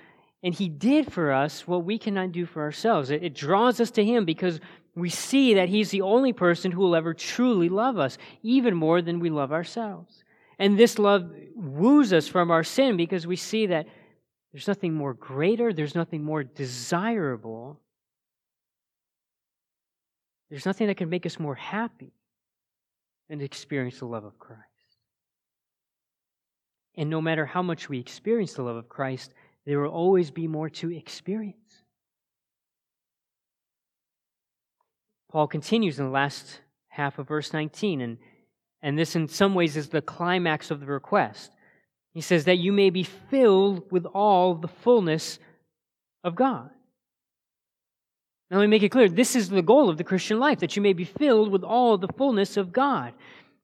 and 0.42 0.54
He 0.54 0.70
did 0.70 1.12
for 1.12 1.32
us 1.32 1.68
what 1.68 1.84
we 1.84 1.98
cannot 1.98 2.32
do 2.32 2.46
for 2.46 2.62
ourselves. 2.62 3.10
It, 3.10 3.22
it 3.22 3.36
draws 3.36 3.82
us 3.82 3.92
to 3.92 4.04
Him 4.04 4.24
because 4.24 4.60
we 4.96 5.10
see 5.10 5.56
that 5.56 5.70
He's 5.70 5.92
the 5.92 6.02
only 6.02 6.34
person 6.34 6.72
who 6.72 6.82
will 6.82 6.96
ever 6.96 7.14
truly 7.14 7.70
love 7.70 7.98
us, 7.98 8.18
even 8.42 8.76
more 8.76 9.02
than 9.02 9.20
we 9.20 9.30
love 9.30 9.52
ourselves. 9.52 10.24
And 10.60 10.78
this 10.78 11.00
love 11.00 11.32
woos 11.56 12.14
us 12.14 12.28
from 12.28 12.52
our 12.52 12.64
sin 12.64 12.96
because 12.96 13.26
we 13.26 13.36
see 13.36 13.68
that 13.68 13.88
there's 14.52 14.68
nothing 14.68 14.94
more 14.94 15.14
greater, 15.14 15.74
there's 15.74 15.96
nothing 15.96 16.24
more 16.24 16.44
desirable 16.44 17.80
there's 20.54 20.68
nothing 20.68 20.86
that 20.86 20.98
can 20.98 21.10
make 21.10 21.26
us 21.26 21.40
more 21.40 21.56
happy 21.56 22.14
than 23.28 23.40
to 23.40 23.46
experience 23.46 23.98
the 23.98 24.06
love 24.06 24.24
of 24.24 24.38
Christ. 24.38 24.62
And 26.94 27.10
no 27.10 27.22
matter 27.22 27.44
how 27.44 27.64
much 27.64 27.90
we 27.90 27.98
experience 27.98 28.54
the 28.54 28.62
love 28.62 28.76
of 28.76 28.88
Christ, 28.88 29.34
there 29.66 29.80
will 29.80 29.90
always 29.90 30.30
be 30.30 30.48
more 30.48 30.70
to 30.70 30.92
experience. 30.92 31.58
Paul 35.34 35.48
continues 35.48 35.98
in 35.98 36.06
the 36.06 36.12
last 36.12 36.60
half 36.90 37.18
of 37.18 37.28
verse 37.28 37.54
19, 37.54 38.02
and, 38.02 38.20
and 38.84 39.00
this 39.00 39.16
in 39.16 39.28
some 39.28 39.56
ways 39.56 39.76
is 39.76 39.90
the 39.90 40.00
climax 40.00 40.70
of 40.70 40.80
the 40.80 40.86
request. 40.86 41.52
He 42.14 42.22
says 42.22 42.46
that 42.46 42.60
you 42.60 42.72
may 42.72 42.92
be 42.92 43.02
filled 43.02 43.92
with 43.92 44.06
all 44.06 44.54
the 44.54 44.68
fullness 44.68 45.40
of 46.24 46.36
God. 46.36 46.70
Now, 48.52 48.60
let 48.60 48.66
me 48.66 48.70
make 48.70 48.84
it 48.84 48.90
clear 48.90 49.10
this 49.10 49.36
is 49.36 49.50
the 49.50 49.64
goal 49.64 49.90
of 49.90 49.98
the 49.98 50.04
Christian 50.04 50.40
life, 50.40 50.60
that 50.60 50.76
you 50.76 50.84
may 50.84 50.94
be 50.94 51.04
filled 51.04 51.52
with 51.52 51.64
all 51.64 51.98
the 51.98 52.14
fullness 52.16 52.56
of 52.56 52.72
God. 52.72 53.16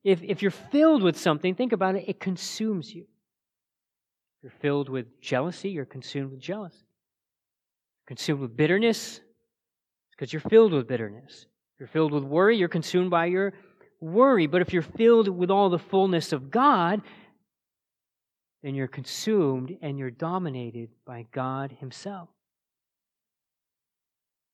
If, 0.04 0.24
if 0.24 0.42
you're 0.42 0.50
filled 0.50 1.04
with 1.04 1.20
something, 1.20 1.54
think 1.54 1.72
about 1.72 1.94
it, 1.94 2.06
it 2.08 2.20
consumes 2.20 2.92
you. 2.92 3.04
If 3.04 4.44
you're 4.44 4.60
filled 4.60 4.90
with 4.90 5.22
jealousy, 5.22 5.70
you're 5.70 5.86
consumed 5.86 6.32
with 6.32 6.40
jealousy. 6.40 6.88
Consumed 8.08 8.40
with 8.40 8.58
bitterness, 8.58 9.22
because 10.10 10.34
you're 10.34 10.40
filled 10.40 10.74
with 10.74 10.88
bitterness. 10.88 11.46
You're 11.80 11.88
filled 11.88 12.12
with 12.12 12.24
worry, 12.24 12.58
you're 12.58 12.68
consumed 12.68 13.10
by 13.10 13.28
your 13.28 13.54
worry. 14.02 14.48
But 14.48 14.62
if 14.62 14.74
you're 14.74 14.82
filled 14.82 15.30
with 15.30 15.50
all 15.50 15.70
the 15.70 15.80
fullness 15.80 16.34
of 16.34 16.52
God, 16.52 17.02
then 18.62 18.76
you're 18.76 18.88
consumed 18.88 19.78
and 19.82 19.98
you're 19.98 20.12
dominated 20.12 20.90
by 21.06 21.26
God 21.32 21.72
Himself. 21.80 22.28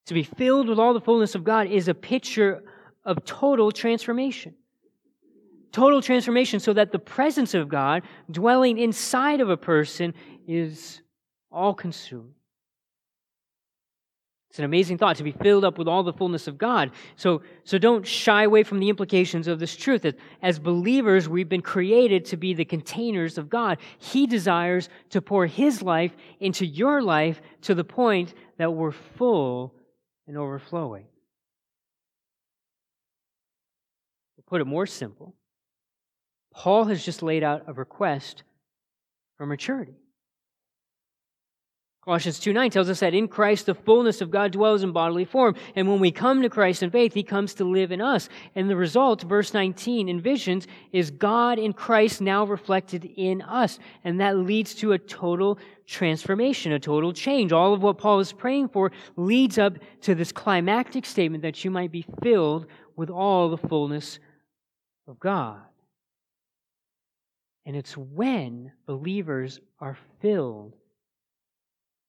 To 0.05 0.13
be 0.13 0.21
filled 0.21 0.69
with 0.69 0.77
all 0.77 0.93
the 0.93 1.01
fullness 1.01 1.33
of 1.33 1.43
God 1.43 1.67
is 1.67 1.88
a 1.88 1.95
picture 1.95 2.63
of 3.03 3.25
total 3.25 3.71
transformation. 3.71 4.53
Total 5.71 6.01
transformation 6.01 6.59
so 6.59 6.73
that 6.73 6.91
the 6.91 6.99
presence 6.99 7.55
of 7.55 7.67
God 7.67 8.03
dwelling 8.29 8.77
inside 8.77 9.41
of 9.41 9.49
a 9.49 9.57
person 9.57 10.13
is 10.47 11.01
all 11.51 11.73
consuming. 11.73 12.35
It's 14.55 14.59
an 14.59 14.63
amazing 14.63 14.97
thought 14.97 15.17
to 15.17 15.23
be 15.23 15.33
filled 15.33 15.65
up 15.65 15.77
with 15.77 15.89
all 15.89 16.01
the 16.01 16.13
fullness 16.13 16.47
of 16.47 16.57
God. 16.57 16.91
So, 17.17 17.41
so 17.65 17.77
don't 17.77 18.07
shy 18.07 18.43
away 18.43 18.63
from 18.63 18.79
the 18.79 18.87
implications 18.87 19.49
of 19.49 19.59
this 19.59 19.75
truth. 19.75 20.03
That 20.03 20.15
as 20.41 20.59
believers, 20.59 21.27
we've 21.27 21.49
been 21.49 21.61
created 21.61 22.23
to 22.27 22.37
be 22.37 22.53
the 22.53 22.63
containers 22.63 23.37
of 23.37 23.49
God. 23.49 23.79
He 23.97 24.25
desires 24.25 24.87
to 25.09 25.21
pour 25.21 25.45
His 25.45 25.81
life 25.81 26.15
into 26.39 26.65
your 26.65 27.01
life 27.01 27.41
to 27.63 27.75
the 27.75 27.83
point 27.83 28.33
that 28.57 28.71
we're 28.71 28.93
full 28.93 29.75
and 30.25 30.37
overflowing. 30.37 31.07
To 34.37 34.41
put 34.43 34.61
it 34.61 34.67
more 34.67 34.85
simple, 34.85 35.35
Paul 36.53 36.85
has 36.85 37.03
just 37.03 37.21
laid 37.21 37.43
out 37.43 37.63
a 37.67 37.73
request 37.73 38.43
for 39.35 39.45
maturity. 39.45 39.97
Colossians 42.05 42.39
2 42.39 42.53
9 42.53 42.69
tells 42.69 42.87
us 42.87 42.99
that 42.99 43.15
in 43.15 43.27
Christ 43.27 43.65
the 43.65 43.73
fullness 43.73 44.21
of 44.21 44.29
God 44.29 44.51
dwells 44.51 44.83
in 44.83 44.91
bodily 44.91 45.25
form. 45.25 45.55
And 45.75 45.89
when 45.89 45.99
we 45.99 46.11
come 46.11 46.43
to 46.43 46.49
Christ 46.51 46.83
in 46.83 46.91
faith, 46.91 47.15
he 47.15 47.23
comes 47.23 47.55
to 47.55 47.65
live 47.65 47.91
in 47.91 47.99
us. 47.99 48.29
And 48.53 48.69
the 48.69 48.75
result, 48.75 49.23
verse 49.23 49.55
19 49.55 50.07
envisions, 50.07 50.67
is 50.91 51.09
God 51.09 51.57
in 51.57 51.73
Christ 51.73 52.21
now 52.21 52.43
reflected 52.43 53.05
in 53.05 53.41
us. 53.41 53.79
And 54.03 54.21
that 54.21 54.37
leads 54.37 54.75
to 54.75 54.91
a 54.91 54.99
total 54.99 55.57
transformation, 55.87 56.73
a 56.73 56.79
total 56.79 57.11
change. 57.11 57.51
All 57.51 57.73
of 57.73 57.81
what 57.81 57.97
Paul 57.97 58.19
is 58.19 58.31
praying 58.31 58.69
for 58.69 58.91
leads 59.15 59.57
up 59.57 59.73
to 60.01 60.13
this 60.13 60.31
climactic 60.31 61.07
statement 61.07 61.41
that 61.41 61.65
you 61.65 61.71
might 61.71 61.91
be 61.91 62.05
filled 62.21 62.67
with 62.95 63.09
all 63.09 63.49
the 63.49 63.57
fullness 63.57 64.19
of 65.07 65.19
God. 65.19 65.57
And 67.65 67.75
it's 67.75 67.97
when 67.97 68.73
believers 68.85 69.59
are 69.79 69.97
filled 70.21 70.75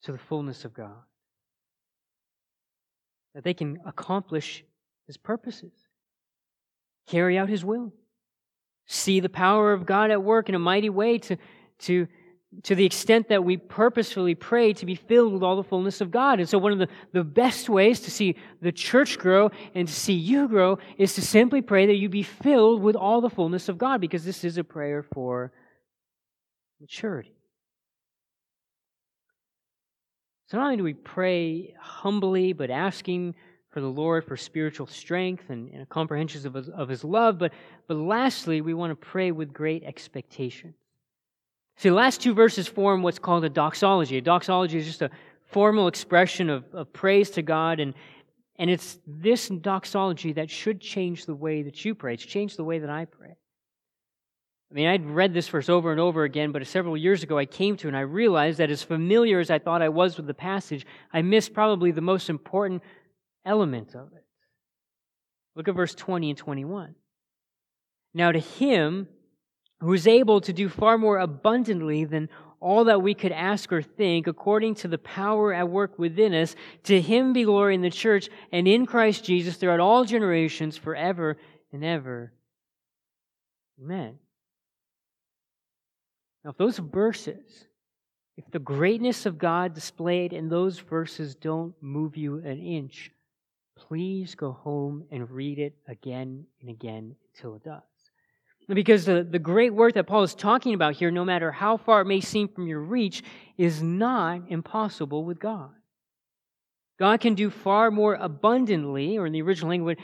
to 0.07 0.13
the 0.13 0.19
fullness 0.19 0.65
of 0.65 0.73
God. 0.73 1.03
That 3.35 3.45
they 3.45 3.55
can 3.55 3.81
accomplish 3.85 4.65
His 5.07 5.17
purposes, 5.17 5.73
carry 7.09 7.37
out 7.37 7.49
His 7.49 7.65
will, 7.65 7.93
see 8.87 9.21
the 9.21 9.29
power 9.29 9.73
of 9.73 9.85
God 9.85 10.11
at 10.11 10.23
work 10.23 10.49
in 10.49 10.55
a 10.55 10.61
mighty 10.61 10.91
way 10.91 11.19
to, 11.19 11.37
to, 11.81 12.07
to 12.63 12.75
the 12.77 12.87
extent 12.87 13.29
that 13.29 13.45
we 13.45 13.57
purposefully 13.57 14.37
pray 14.37 14.73
to 14.75 14.87
be 14.87 14.95
filled 14.95 15.33
with 15.33 15.43
all 15.43 15.57
the 15.57 15.65
fullness 15.65 16.01
of 16.01 16.13
God. 16.13 16.39
And 16.39 16.49
so, 16.49 16.57
one 16.57 16.73
of 16.73 16.79
the, 16.79 16.89
the 17.13 17.25
best 17.25 17.69
ways 17.69 18.01
to 18.03 18.11
see 18.11 18.37
the 18.63 18.73
church 18.73 19.19
grow 19.19 19.51
and 19.75 19.89
to 19.89 19.95
see 19.95 20.15
you 20.15 20.47
grow 20.47 20.79
is 20.99 21.15
to 21.17 21.21
simply 21.21 21.63
pray 21.63 21.87
that 21.87 21.97
you 21.97 22.09
be 22.09 22.23
filled 22.23 22.81
with 22.81 22.95
all 22.95 23.21
the 23.21 23.29
fullness 23.29 23.69
of 23.69 23.77
God, 23.77 24.01
because 24.01 24.25
this 24.25 24.45
is 24.45 24.57
a 24.57 24.65
prayer 24.65 25.03
for 25.03 25.53
maturity. 26.81 27.36
So 30.47 30.59
not 30.59 30.65
only 30.65 30.77
do 30.77 30.85
we 30.85 30.95
pray 30.95 31.75
humbly, 31.79 32.53
but 32.53 32.71
asking 32.71 33.35
for 33.71 33.81
the 33.81 33.89
Lord 33.89 34.25
for 34.25 34.37
spiritual 34.37 34.87
strength 34.87 35.51
and, 35.51 35.71
and 35.71 35.89
comprehension 35.89 36.47
of 36.47 36.55
his, 36.55 36.69
of 36.69 36.89
his 36.89 37.05
love, 37.05 37.39
but, 37.39 37.53
but 37.89 37.97
lastly, 37.97 38.61
we 38.61 38.73
want 38.73 38.91
to 38.91 38.97
pray 38.97 39.33
with 39.33 39.53
great 39.53 39.83
expectation. 39.85 40.73
See, 41.77 41.91
the 41.91 41.95
last 41.95 42.23
two 42.23 42.33
verses 42.33 42.67
form 42.67 43.03
what's 43.03 43.19
called 43.19 43.45
a 43.45 43.51
doxology. 43.51 44.17
A 44.17 44.23
doxology 44.23 44.79
is 44.79 44.87
just 44.87 45.03
a 45.03 45.11
formal 45.47 45.89
expression 45.89 46.49
of, 46.49 46.65
of 46.73 46.93
praise 46.93 47.31
to 47.31 47.43
God. 47.43 47.81
And, 47.81 47.93
and 48.57 48.71
it's 48.71 48.99
this 49.07 49.49
doxology 49.49 50.33
that 50.35 50.49
should 50.49 50.81
change 50.81 51.27
the 51.27 51.35
way 51.35 51.63
that 51.63 51.85
you 51.85 51.95
pray. 51.95 52.15
It's 52.15 52.25
changed 52.25 52.57
the 52.57 52.65
way 52.65 52.79
that 52.79 52.89
I 52.89 53.05
pray. 53.05 53.37
I 54.71 54.75
mean, 54.75 54.89
I'd 54.89 55.07
read 55.07 55.33
this 55.33 55.49
verse 55.49 55.69
over 55.69 55.93
and 55.93 56.01
over 56.01 56.25
again, 56.25 56.51
but 56.51 56.67
several 56.67 56.97
years 56.97 57.23
ago 57.23 57.39
I 57.39 57.47
came 57.47 57.77
to 57.79 57.89
and 57.89 57.97
I 57.97 58.01
realized 58.01 58.59
that 58.59 58.71
as 58.71 58.83
familiar 58.83 59.39
as 59.39 59.51
I 59.51 59.61
thought 59.61 59.81
I 59.81 59.89
was 59.89 60.17
with 60.17 60.27
the 60.27 60.35
passage, 60.35 60.85
I 61.13 61.23
missed 61.23 61.55
probably 61.55 61.93
the 61.93 62.01
most 62.01 62.29
important 62.29 62.83
element 63.45 63.95
of 63.95 64.13
it. 64.13 64.25
Look 65.55 65.69
at 65.69 65.77
verse 65.77 65.95
20 65.95 66.31
and 66.31 66.39
21. 66.39 66.95
Now, 68.13 68.33
to 68.33 68.41
him 68.41 69.09
who 69.81 69.93
is 69.93 70.07
able 70.07 70.41
to 70.41 70.53
do 70.53 70.69
far 70.69 70.99
more 70.99 71.19
abundantly 71.19 72.05
than 72.05 72.29
all 72.61 72.85
that 72.85 73.03
we 73.03 73.15
could 73.15 73.33
ask 73.33 73.71
or 73.73 73.83
think, 73.83 74.27
according 74.27 74.75
to 74.77 74.89
the 74.89 74.99
power 74.99 75.53
at 75.53 75.69
work 75.69 75.99
within 75.99 76.35
us, 76.35 76.57
to 76.85 77.01
him 77.01 77.33
be 77.33 77.45
glory 77.45 77.75
in 77.75 77.83
the 77.83 77.91
church 77.91 78.29
and 78.51 78.67
in 78.67 78.87
Christ 78.87 79.25
Jesus 79.25 79.57
throughout 79.57 79.81
all 79.81 80.05
generations, 80.05 80.77
forever 80.77 81.37
and 81.73 81.85
ever. 81.85 82.33
Amen. 83.81 84.19
Now, 86.47 86.51
if 86.51 86.59
those 86.59 86.79
verses, 86.79 87.67
if 88.37 88.49
the 88.53 88.61
greatness 88.61 89.27
of 89.27 89.37
God 89.37 89.75
displayed 89.75 90.33
in 90.33 90.49
those 90.49 90.79
verses 90.79 91.35
don't 91.35 91.75
move 91.81 92.17
you 92.17 92.37
an 92.37 92.61
inch, 92.61 93.11
please 93.77 94.37
go 94.37 94.53
home 94.53 95.07
and 95.11 95.29
read 95.29 95.59
it 95.59 95.75
again 95.89 96.47
and 96.61 96.71
again 96.71 97.17
until 97.35 97.57
it 97.57 97.65
does. 97.65 97.83
Because 98.69 99.05
the, 99.05 99.27
the 99.29 99.41
great 99.41 99.75
work 99.75 99.95
that 99.95 100.07
Paul 100.07 100.23
is 100.23 100.37
talking 100.37 100.73
about 100.73 100.95
here, 100.95 101.11
no 101.11 101.25
matter 101.25 101.51
how 101.51 101.79
far 101.79 102.03
it 102.03 102.07
may 102.07 102.21
seem 102.21 102.47
from 102.47 102.69
your 102.69 102.81
reach, 102.81 103.25
is 103.59 103.83
not 103.83 104.43
impossible 104.49 105.25
with 105.25 105.41
God. 105.41 105.73
God 106.97 107.21
can 107.21 107.35
do 107.35 107.51
far 107.51 107.91
more 107.91 108.15
abundantly, 108.15 109.19
or 109.19 109.27
in 109.27 109.33
the 109.33 109.43
original 109.43 109.71
language, 109.71 109.99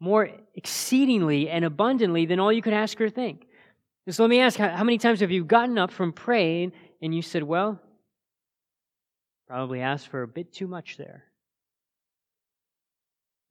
more 0.00 0.28
exceedingly 0.54 1.48
and 1.48 1.64
abundantly 1.64 2.26
than 2.26 2.40
all 2.40 2.52
you 2.52 2.60
could 2.60 2.74
ask 2.74 3.00
or 3.00 3.08
think. 3.08 3.46
So 4.10 4.22
let 4.22 4.30
me 4.30 4.40
ask 4.40 4.58
how, 4.58 4.84
many 4.84 4.96
times 4.96 5.20
have 5.20 5.30
you 5.30 5.44
gotten 5.44 5.76
up 5.76 5.90
from 5.90 6.12
praying 6.12 6.72
and 7.02 7.14
you 7.14 7.20
said, 7.20 7.42
Well, 7.42 7.78
probably 9.46 9.80
asked 9.80 10.08
for 10.08 10.22
a 10.22 10.28
bit 10.28 10.52
too 10.52 10.66
much 10.66 10.96
there? 10.96 11.24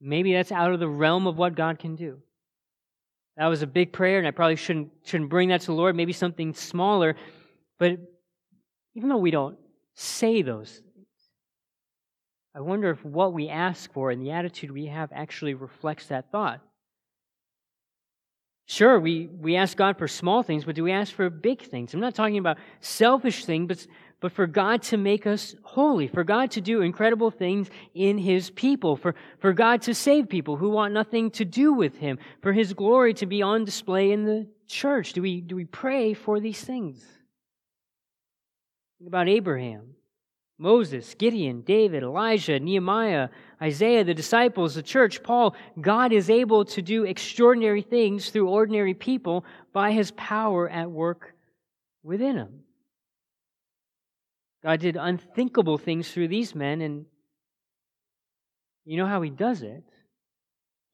Maybe 0.02 0.34
that's 0.34 0.52
out 0.52 0.74
of 0.74 0.80
the 0.80 0.88
realm 0.88 1.28
of 1.28 1.38
what 1.38 1.56
God 1.56 1.80
can 1.80 1.96
do. 1.96 2.20
That 3.36 3.48
was 3.48 3.62
a 3.62 3.68
big 3.68 3.94
prayer, 3.94 4.18
and 4.18 4.28
I 4.28 4.32
probably 4.32 4.56
shouldn't, 4.56 4.90
shouldn't 5.04 5.30
bring 5.30 5.50
that 5.50 5.62
to 5.62 5.68
the 5.68 5.74
Lord. 5.74 5.96
Maybe 5.96 6.14
something 6.14 6.54
smaller. 6.54 7.16
But 7.78 8.00
even 8.96 9.10
though 9.10 9.18
we 9.18 9.30
don't 9.30 9.58
say 9.94 10.42
those 10.42 10.70
things, 10.70 11.08
I 12.56 12.62
wonder 12.62 12.90
if 12.90 13.06
what 13.06 13.34
we 13.34 13.50
ask 13.50 13.92
for 13.94 14.10
and 14.10 14.22
the 14.24 14.32
attitude 14.32 14.72
we 14.72 14.88
have 14.88 15.12
actually 15.14 15.54
reflects 15.54 16.08
that 16.08 16.32
thought. 16.32 16.62
Sure, 18.70 19.00
we, 19.00 19.28
we 19.28 19.56
ask 19.56 19.78
God 19.78 19.98
for 19.98 20.10
small 20.10 20.44
things, 20.44 20.66
but 20.66 20.76
do 20.76 20.84
we 20.84 20.92
ask 20.92 21.14
for 21.14 21.30
big 21.30 21.62
things? 21.62 21.94
I'm 21.94 22.02
not 22.02 22.16
talking 22.16 22.38
about 22.38 22.58
selfish 22.82 23.46
things, 23.46 23.66
but, 23.66 23.88
but 24.20 24.34
for 24.34 24.46
God 24.46 24.82
to 24.84 24.98
make 24.98 25.26
us 25.26 25.56
holy, 25.64 26.10
for 26.10 26.26
God 26.26 26.52
to 26.52 26.62
do 26.62 26.82
incredible 26.82 27.32
things 27.32 27.70
in 27.96 28.18
His 28.18 28.50
people, 28.50 28.98
for, 28.98 29.16
for 29.40 29.54
God 29.54 29.84
to 29.84 29.96
save 29.96 30.28
people 30.28 30.58
who 30.58 30.70
want 30.70 30.94
nothing 30.94 31.32
to 31.32 31.46
do 31.46 31.72
with 31.72 31.96
Him, 31.96 32.20
for 32.42 32.52
His 32.52 32.74
glory 32.74 33.14
to 33.16 33.26
be 33.26 33.42
on 33.42 33.64
display 33.64 34.12
in 34.12 34.26
the 34.26 34.48
church. 34.68 35.14
Do 35.14 35.22
we, 35.22 35.40
do 35.40 35.56
we 35.56 35.64
pray 35.64 36.14
for 36.14 36.42
these 36.42 36.62
things? 36.62 37.06
Think 39.00 39.08
about 39.08 39.30
Abraham. 39.30 39.97
Moses, 40.60 41.14
Gideon, 41.14 41.62
David, 41.62 42.02
Elijah, 42.02 42.60
Nehemiah, 42.60 43.30
Isaiah, 43.62 44.04
the 44.04 44.14
disciples, 44.14 44.74
the 44.74 44.82
church, 44.82 45.22
Paul, 45.22 45.56
God 45.80 46.12
is 46.12 46.30
able 46.30 46.66
to 46.66 46.82
do 46.82 47.04
extraordinary 47.04 47.84
things 47.84 48.30
through 48.30 48.50
ordinary 48.50 48.96
people 48.96 49.46
by 49.72 49.92
his 49.92 50.12
power 50.12 50.68
at 50.68 50.90
work 50.90 51.36
within 52.04 52.36
them. 52.36 52.62
God 54.64 54.80
did 54.80 54.98
unthinkable 55.00 55.78
things 55.78 56.12
through 56.12 56.30
these 56.30 56.56
men, 56.56 56.82
and 56.82 57.06
you 58.84 58.98
know 58.98 59.06
how 59.06 59.22
he 59.22 59.30
does 59.30 59.62
it? 59.62 59.84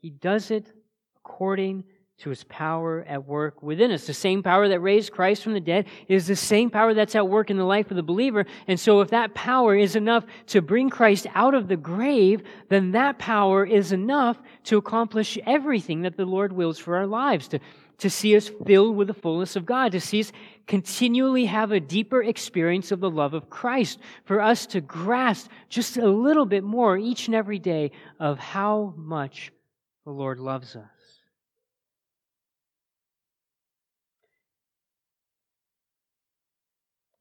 He 0.01 0.09
does 0.09 0.51
it 0.51 0.69
according 1.17 1.85
to 2.19 2.29
his 2.29 2.43
power 2.45 3.03
at 3.07 3.25
work 3.25 3.63
within 3.63 3.91
us. 3.91 4.05
The 4.05 4.13
same 4.13 4.43
power 4.43 4.67
that 4.67 4.79
raised 4.79 5.11
Christ 5.11 5.43
from 5.43 5.53
the 5.53 5.59
dead 5.59 5.87
is 6.07 6.27
the 6.27 6.35
same 6.35 6.69
power 6.69 6.93
that's 6.93 7.15
at 7.15 7.27
work 7.27 7.49
in 7.49 7.57
the 7.57 7.65
life 7.65 7.89
of 7.89 7.97
the 7.97 8.03
believer. 8.03 8.45
And 8.67 8.79
so, 8.79 9.01
if 9.01 9.09
that 9.09 9.33
power 9.33 9.75
is 9.75 9.95
enough 9.95 10.25
to 10.47 10.61
bring 10.61 10.89
Christ 10.89 11.27
out 11.33 11.53
of 11.53 11.67
the 11.67 11.75
grave, 11.75 12.43
then 12.69 12.91
that 12.91 13.17
power 13.17 13.65
is 13.65 13.91
enough 13.91 14.37
to 14.65 14.77
accomplish 14.77 15.37
everything 15.45 16.01
that 16.03 16.15
the 16.15 16.25
Lord 16.25 16.53
wills 16.53 16.77
for 16.77 16.95
our 16.95 17.07
lives 17.07 17.47
to, 17.49 17.59
to 17.97 18.09
see 18.09 18.35
us 18.37 18.49
filled 18.65 18.95
with 18.95 19.07
the 19.07 19.13
fullness 19.13 19.55
of 19.55 19.65
God, 19.65 19.91
to 19.93 19.99
see 19.99 20.19
us 20.19 20.31
continually 20.67 21.45
have 21.45 21.71
a 21.71 21.79
deeper 21.79 22.21
experience 22.21 22.91
of 22.91 22.99
the 22.99 23.09
love 23.09 23.33
of 23.33 23.49
Christ, 23.49 23.99
for 24.23 24.39
us 24.39 24.67
to 24.67 24.81
grasp 24.81 25.49
just 25.67 25.97
a 25.97 26.07
little 26.07 26.45
bit 26.45 26.63
more 26.63 26.97
each 26.97 27.27
and 27.27 27.35
every 27.35 27.59
day 27.59 27.91
of 28.19 28.37
how 28.37 28.93
much 28.95 29.51
the 30.05 30.11
Lord 30.11 30.39
loves 30.39 30.75
us. 30.75 30.92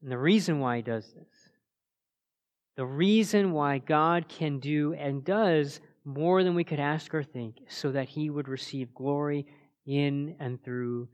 And 0.03 0.11
the 0.11 0.17
reason 0.17 0.59
why 0.59 0.75
he 0.75 0.81
does 0.81 1.05
this, 1.05 1.49
the 2.75 2.85
reason 2.85 3.53
why 3.53 3.77
God 3.77 4.27
can 4.27 4.59
do 4.59 4.93
and 4.93 5.23
does 5.23 5.79
more 6.03 6.43
than 6.43 6.55
we 6.55 6.65
could 6.65 6.81
ask 6.81 7.15
or 7.15 7.23
think, 7.23 7.61
so 7.69 7.93
that 7.93 8.09
he 8.09 8.29
would 8.29 8.49
receive 8.49 8.93
glory 8.93 9.45
in 9.85 10.35
and 10.41 10.61
through 10.61 11.07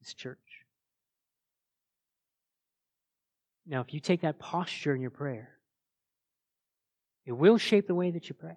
his 0.00 0.12
church. 0.12 0.38
Now, 3.64 3.80
if 3.80 3.94
you 3.94 4.00
take 4.00 4.22
that 4.22 4.40
posture 4.40 4.94
in 4.94 5.00
your 5.00 5.10
prayer, 5.10 5.50
it 7.26 7.32
will 7.32 7.58
shape 7.58 7.86
the 7.86 7.94
way 7.94 8.10
that 8.10 8.28
you 8.28 8.34
pray. 8.34 8.56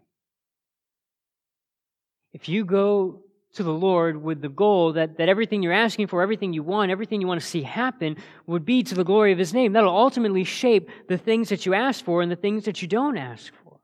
If 2.34 2.50
you 2.50 2.66
go 2.66 3.22
to 3.54 3.64
the 3.64 3.74
Lord 3.74 4.22
with 4.22 4.42
the 4.42 4.50
goal 4.50 4.94
that, 4.94 5.18
that 5.18 5.28
everything 5.30 5.62
you're 5.62 5.74
asking 5.74 6.08
for, 6.08 6.22
everything 6.22 6.54
you 6.54 6.64
want, 6.64 6.92
everything 6.92 7.20
you 7.20 7.28
want 7.28 7.42
to 7.42 7.46
see 7.46 7.64
happen 7.64 8.18
would 8.48 8.66
be 8.66 8.84
to 8.84 8.96
the 8.96 9.04
glory 9.04 9.32
of 9.32 9.38
His 9.38 9.54
name. 9.54 9.74
That'll 9.74 9.96
ultimately 9.96 10.44
shape 10.44 10.90
the 11.08 11.18
things 11.18 11.50
that 11.50 11.66
you 11.66 11.74
ask 11.74 12.04
for 12.04 12.22
and 12.22 12.32
the 12.32 12.38
things 12.38 12.66
that 12.66 12.82
you 12.82 12.88
don't 12.88 13.18
ask 13.18 13.52
for. 13.64 13.80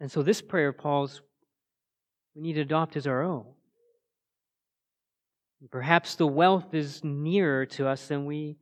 And 0.00 0.10
so, 0.10 0.22
this 0.22 0.40
prayer, 0.40 0.72
Paul's, 0.72 1.20
we 2.34 2.40
need 2.42 2.54
to 2.54 2.62
adopt 2.62 2.96
as 2.96 3.06
our 3.06 3.22
own. 3.22 3.44
Perhaps 5.70 6.14
the 6.14 6.26
wealth 6.26 6.72
is 6.72 7.04
nearer 7.04 7.66
to 7.66 7.86
us 7.86 8.08
than 8.08 8.24
we 8.24 8.56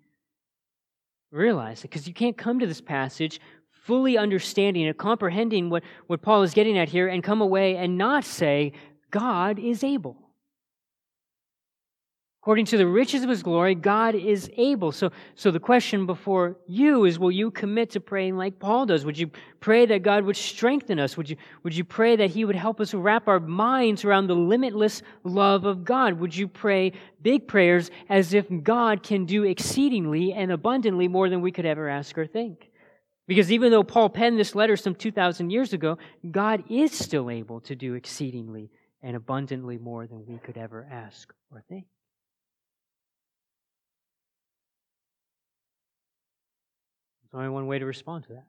realize. 1.30 1.82
Because 1.82 2.08
you 2.08 2.14
can't 2.14 2.36
come 2.36 2.58
to 2.58 2.66
this 2.66 2.80
passage 2.80 3.40
fully 3.88 4.18
understanding 4.18 4.86
and 4.86 4.98
comprehending 4.98 5.70
what, 5.70 5.82
what 6.08 6.20
Paul 6.20 6.42
is 6.42 6.52
getting 6.52 6.76
at 6.76 6.90
here 6.90 7.08
and 7.08 7.24
come 7.24 7.40
away 7.40 7.74
and 7.78 7.96
not 7.96 8.22
say, 8.22 8.72
God 9.10 9.58
is 9.58 9.82
able. 9.82 10.28
According 12.42 12.66
to 12.66 12.76
the 12.76 12.86
riches 12.86 13.22
of 13.22 13.30
his 13.30 13.42
glory, 13.42 13.74
God 13.74 14.14
is 14.14 14.50
able. 14.58 14.92
So, 14.92 15.10
so 15.34 15.50
the 15.50 15.58
question 15.58 16.04
before 16.04 16.58
you 16.66 17.06
is 17.06 17.18
will 17.18 17.30
you 17.30 17.50
commit 17.50 17.88
to 17.92 18.00
praying 18.00 18.36
like 18.36 18.58
Paul 18.58 18.84
does? 18.84 19.06
Would 19.06 19.16
you 19.16 19.30
pray 19.60 19.86
that 19.86 20.02
God 20.02 20.24
would 20.24 20.36
strengthen 20.36 21.00
us? 21.00 21.16
Would 21.16 21.30
you, 21.30 21.36
would 21.62 21.74
you 21.74 21.84
pray 21.84 22.14
that 22.16 22.28
he 22.28 22.44
would 22.44 22.56
help 22.56 22.82
us 22.82 22.92
wrap 22.92 23.26
our 23.26 23.40
minds 23.40 24.04
around 24.04 24.26
the 24.26 24.36
limitless 24.36 25.00
love 25.24 25.64
of 25.64 25.82
God? 25.82 26.20
Would 26.20 26.36
you 26.36 26.46
pray 26.46 26.92
big 27.22 27.48
prayers 27.48 27.90
as 28.10 28.34
if 28.34 28.46
God 28.62 29.02
can 29.02 29.24
do 29.24 29.44
exceedingly 29.44 30.34
and 30.34 30.52
abundantly 30.52 31.08
more 31.08 31.30
than 31.30 31.40
we 31.40 31.52
could 31.52 31.64
ever 31.64 31.88
ask 31.88 32.18
or 32.18 32.26
think? 32.26 32.67
Because 33.28 33.52
even 33.52 33.70
though 33.70 33.84
Paul 33.84 34.08
penned 34.08 34.38
this 34.38 34.54
letter 34.54 34.74
some 34.74 34.94
2,000 34.94 35.50
years 35.50 35.74
ago, 35.74 35.98
God 36.28 36.64
is 36.70 36.92
still 36.92 37.30
able 37.30 37.60
to 37.60 37.76
do 37.76 37.92
exceedingly 37.92 38.70
and 39.02 39.14
abundantly 39.14 39.76
more 39.76 40.06
than 40.06 40.26
we 40.26 40.38
could 40.38 40.56
ever 40.56 40.88
ask 40.90 41.32
or 41.52 41.62
think. 41.68 41.84
There's 47.22 47.38
only 47.38 47.50
one 47.50 47.66
way 47.66 47.78
to 47.78 47.84
respond 47.84 48.24
to 48.24 48.30
that. 48.30 48.46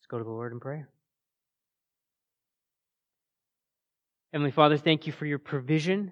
Let's 0.00 0.08
go 0.08 0.18
to 0.18 0.24
the 0.24 0.30
Lord 0.30 0.52
in 0.52 0.58
prayer. 0.58 0.88
Heavenly 4.32 4.50
Father, 4.50 4.76
thank 4.76 5.06
you 5.06 5.12
for 5.12 5.26
your 5.26 5.38
provision. 5.38 6.10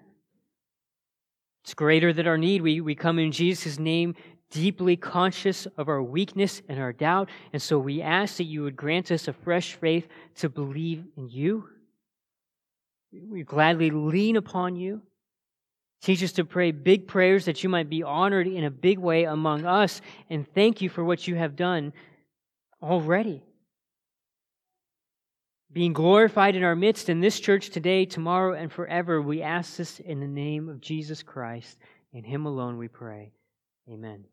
It's 1.65 1.73
greater 1.73 2.13
than 2.13 2.25
our 2.25 2.37
need. 2.37 2.61
We, 2.61 2.79
we 2.79 2.95
come 2.95 3.19
in 3.19 3.33
Jesus' 3.33 3.77
name 3.77 4.15
deeply 4.51 4.95
conscious 4.95 5.65
of 5.77 5.89
our 5.89 6.03
weakness 6.03 6.61
and 6.69 6.79
our 6.79 6.93
doubt. 6.93 7.29
And 7.53 7.61
so 7.61 7.79
we 7.79 8.01
ask 8.01 8.37
that 8.37 8.43
you 8.43 8.63
would 8.63 8.75
grant 8.75 9.11
us 9.11 9.27
a 9.27 9.33
fresh 9.33 9.73
faith 9.73 10.07
to 10.35 10.49
believe 10.49 11.03
in 11.17 11.27
you. 11.27 11.67
We 13.11 13.43
gladly 13.43 13.89
lean 13.89 14.35
upon 14.35 14.75
you 14.75 15.01
Teach 16.01 16.23
us 16.23 16.31
to 16.33 16.45
pray 16.45 16.71
big 16.71 17.07
prayers 17.07 17.45
that 17.45 17.63
you 17.63 17.69
might 17.69 17.89
be 17.89 18.01
honored 18.01 18.47
in 18.47 18.63
a 18.63 18.71
big 18.71 18.97
way 18.97 19.25
among 19.25 19.65
us. 19.65 20.01
And 20.29 20.51
thank 20.53 20.81
you 20.81 20.89
for 20.89 21.03
what 21.03 21.27
you 21.27 21.35
have 21.35 21.55
done 21.55 21.93
already. 22.81 23.43
Being 25.71 25.93
glorified 25.93 26.55
in 26.55 26.63
our 26.63 26.75
midst 26.75 27.07
in 27.07 27.21
this 27.21 27.39
church 27.39 27.69
today, 27.69 28.05
tomorrow, 28.05 28.55
and 28.55 28.71
forever, 28.71 29.21
we 29.21 29.41
ask 29.41 29.77
this 29.77 29.99
in 29.99 30.19
the 30.19 30.27
name 30.27 30.69
of 30.69 30.81
Jesus 30.81 31.21
Christ. 31.21 31.77
In 32.13 32.23
Him 32.23 32.45
alone 32.45 32.77
we 32.77 32.87
pray. 32.87 33.31
Amen. 33.89 34.25